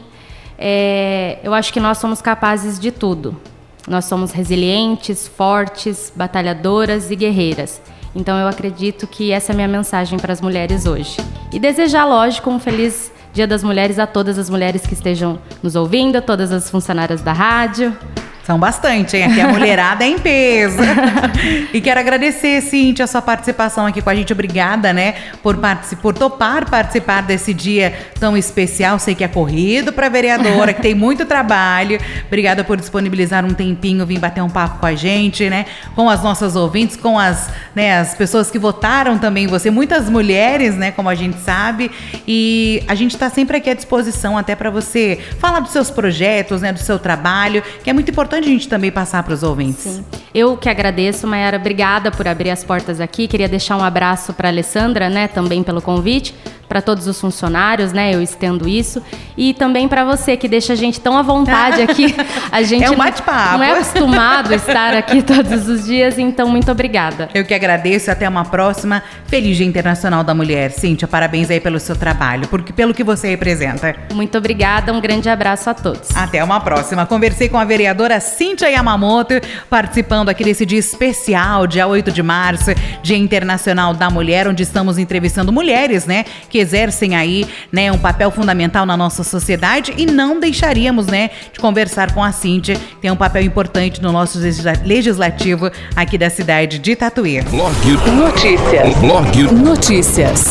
É, 0.58 1.38
eu 1.44 1.54
acho 1.54 1.72
que 1.72 1.78
nós 1.78 1.98
somos 1.98 2.20
capazes 2.20 2.80
de 2.80 2.90
tudo. 2.90 3.40
Nós 3.86 4.06
somos 4.06 4.32
resilientes, 4.32 5.28
fortes, 5.28 6.12
batalhadoras 6.16 7.12
e 7.12 7.14
guerreiras. 7.14 7.80
Então 8.12 8.36
eu 8.36 8.48
acredito 8.48 9.06
que 9.06 9.30
essa 9.30 9.52
é 9.52 9.54
a 9.54 9.56
minha 9.56 9.68
mensagem 9.68 10.18
para 10.18 10.32
as 10.32 10.40
mulheres 10.40 10.84
hoje. 10.84 11.16
E 11.52 11.60
desejar, 11.60 12.06
lógico, 12.06 12.50
um 12.50 12.58
feliz 12.58 13.12
Dia 13.32 13.46
das 13.46 13.62
Mulheres 13.62 14.00
a 14.00 14.06
todas 14.08 14.36
as 14.36 14.50
mulheres 14.50 14.84
que 14.84 14.94
estejam 14.94 15.38
nos 15.62 15.76
ouvindo, 15.76 16.16
a 16.16 16.20
todas 16.20 16.50
as 16.50 16.68
funcionárias 16.68 17.22
da 17.22 17.32
rádio. 17.32 17.96
São 18.44 18.58
bastante, 18.58 19.16
hein? 19.16 19.24
Aqui 19.24 19.40
a 19.40 19.46
mulherada 19.46 20.02
é 20.02 20.08
em 20.08 20.18
peso. 20.18 20.78
e 21.72 21.80
quero 21.80 22.00
agradecer, 22.00 22.60
Cintia, 22.60 23.04
a 23.04 23.08
sua 23.08 23.22
participação 23.22 23.86
aqui 23.86 24.02
com 24.02 24.10
a 24.10 24.14
gente. 24.16 24.32
Obrigada, 24.32 24.92
né? 24.92 25.14
Por, 25.40 25.56
por 26.00 26.12
topar 26.12 26.68
participar 26.68 27.22
desse 27.22 27.54
dia 27.54 27.94
tão 28.18 28.36
especial. 28.36 28.98
Sei 28.98 29.14
que 29.14 29.22
é 29.22 29.28
corrido 29.28 29.92
para 29.92 30.08
vereadora, 30.08 30.72
que 30.72 30.82
tem 30.82 30.92
muito 30.92 31.24
trabalho. 31.24 32.00
Obrigada 32.26 32.64
por 32.64 32.76
disponibilizar 32.76 33.44
um 33.44 33.54
tempinho, 33.54 34.04
vir 34.04 34.18
bater 34.18 34.42
um 34.42 34.50
papo 34.50 34.80
com 34.80 34.86
a 34.86 34.94
gente, 34.96 35.48
né? 35.48 35.66
Com 35.94 36.10
as 36.10 36.20
nossas 36.20 36.56
ouvintes, 36.56 36.96
com 36.96 37.16
as, 37.16 37.48
né, 37.76 38.00
as 38.00 38.12
pessoas 38.14 38.50
que 38.50 38.58
votaram 38.58 39.18
também 39.18 39.46
você. 39.46 39.70
Muitas 39.70 40.10
mulheres, 40.10 40.74
né? 40.74 40.90
Como 40.90 41.08
a 41.08 41.14
gente 41.14 41.38
sabe. 41.38 41.92
E 42.26 42.82
a 42.88 42.96
gente 42.96 43.12
está 43.12 43.30
sempre 43.30 43.58
aqui 43.58 43.70
à 43.70 43.74
disposição 43.74 44.36
até 44.36 44.56
para 44.56 44.68
você 44.68 45.20
falar 45.38 45.60
dos 45.60 45.70
seus 45.70 45.92
projetos, 45.92 46.60
né? 46.60 46.72
Do 46.72 46.80
seu 46.80 46.98
trabalho, 46.98 47.62
que 47.84 47.88
é 47.88 47.92
muito 47.92 48.10
importante 48.10 48.31
importante 48.32 48.48
a 48.48 48.52
gente 48.52 48.68
também 48.68 48.90
passar 48.90 49.22
para 49.22 49.34
os 49.34 49.42
ouvintes. 49.42 49.82
Sim. 49.82 50.04
Eu 50.34 50.56
que 50.56 50.68
agradeço, 50.68 51.26
Mayara, 51.26 51.58
obrigada 51.58 52.10
por 52.10 52.26
abrir 52.26 52.50
as 52.50 52.64
portas 52.64 53.00
aqui. 53.00 53.28
Queria 53.28 53.48
deixar 53.48 53.76
um 53.76 53.84
abraço 53.84 54.32
para 54.32 54.48
a 54.48 54.50
Alessandra, 54.50 55.10
né, 55.10 55.28
também 55.28 55.62
pelo 55.62 55.82
convite, 55.82 56.34
para 56.72 56.80
todos 56.80 57.06
os 57.06 57.20
funcionários, 57.20 57.92
né? 57.92 58.14
Eu 58.14 58.22
estendo 58.22 58.66
isso. 58.66 59.02
E 59.36 59.52
também 59.52 59.86
para 59.86 60.06
você 60.06 60.38
que 60.38 60.48
deixa 60.48 60.72
a 60.72 60.76
gente 60.76 60.98
tão 60.98 61.18
à 61.18 61.22
vontade 61.22 61.82
aqui. 61.84 62.14
A 62.50 62.62
gente 62.62 62.84
é 62.84 62.90
um 62.90 62.96
bate-papo. 62.96 63.58
Não 63.58 63.62
é 63.62 63.72
acostumado 63.72 64.54
estar 64.54 64.94
aqui 64.94 65.20
todos 65.20 65.68
os 65.68 65.84
dias, 65.84 66.18
então 66.18 66.48
muito 66.48 66.70
obrigada. 66.72 67.28
Eu 67.34 67.44
que 67.44 67.52
agradeço. 67.52 68.10
Até 68.10 68.26
uma 68.26 68.46
próxima. 68.46 69.02
Feliz 69.26 69.58
Dia 69.58 69.66
Internacional 69.66 70.24
da 70.24 70.32
Mulher. 70.32 70.70
Cíntia, 70.70 71.06
parabéns 71.06 71.50
aí 71.50 71.60
pelo 71.60 71.78
seu 71.78 71.94
trabalho, 71.94 72.48
porque 72.48 72.72
pelo 72.72 72.94
que 72.94 73.04
você 73.04 73.28
representa. 73.28 73.94
Muito 74.14 74.38
obrigada. 74.38 74.94
Um 74.94 75.00
grande 75.00 75.28
abraço 75.28 75.68
a 75.68 75.74
todos. 75.74 76.16
Até 76.16 76.42
uma 76.42 76.58
próxima. 76.58 77.04
Conversei 77.04 77.50
com 77.50 77.58
a 77.58 77.66
vereadora 77.66 78.18
Cíntia 78.22 78.70
Yamamoto, 78.70 79.34
participando 79.68 80.30
aqui 80.30 80.42
desse 80.44 80.64
dia 80.64 80.78
especial, 80.78 81.66
dia 81.66 81.86
8 81.86 82.10
de 82.10 82.22
março, 82.22 82.70
Dia 83.02 83.16
Internacional 83.16 83.92
da 83.92 84.08
Mulher, 84.08 84.48
onde 84.48 84.62
estamos 84.62 84.96
entrevistando 84.96 85.52
mulheres, 85.52 86.06
né, 86.06 86.24
que 86.48 86.58
exercem 86.58 87.14
aí, 87.14 87.46
né, 87.70 87.92
um 87.92 87.98
papel 87.98 88.30
fundamental 88.30 88.86
na 88.86 88.96
nossa 88.96 89.22
sociedade 89.22 89.92
e 89.96 90.06
não 90.06 90.40
deixaríamos, 90.40 91.06
né, 91.06 91.30
de 91.52 91.58
conversar 91.58 92.12
com 92.12 92.22
a 92.22 92.32
Cíntia, 92.32 92.76
que 92.76 92.96
tem 93.02 93.10
um 93.10 93.16
papel 93.16 93.42
importante 93.42 94.00
no 94.00 94.12
nosso 94.12 94.38
legislativo 94.84 95.70
aqui 95.94 96.16
da 96.16 96.30
cidade 96.30 96.78
de 96.78 96.96
Tatuí. 96.96 97.42
Blog 97.42 97.74
Notícias. 98.16 98.96
Blog 98.98 99.42
Notícias. 99.52 100.44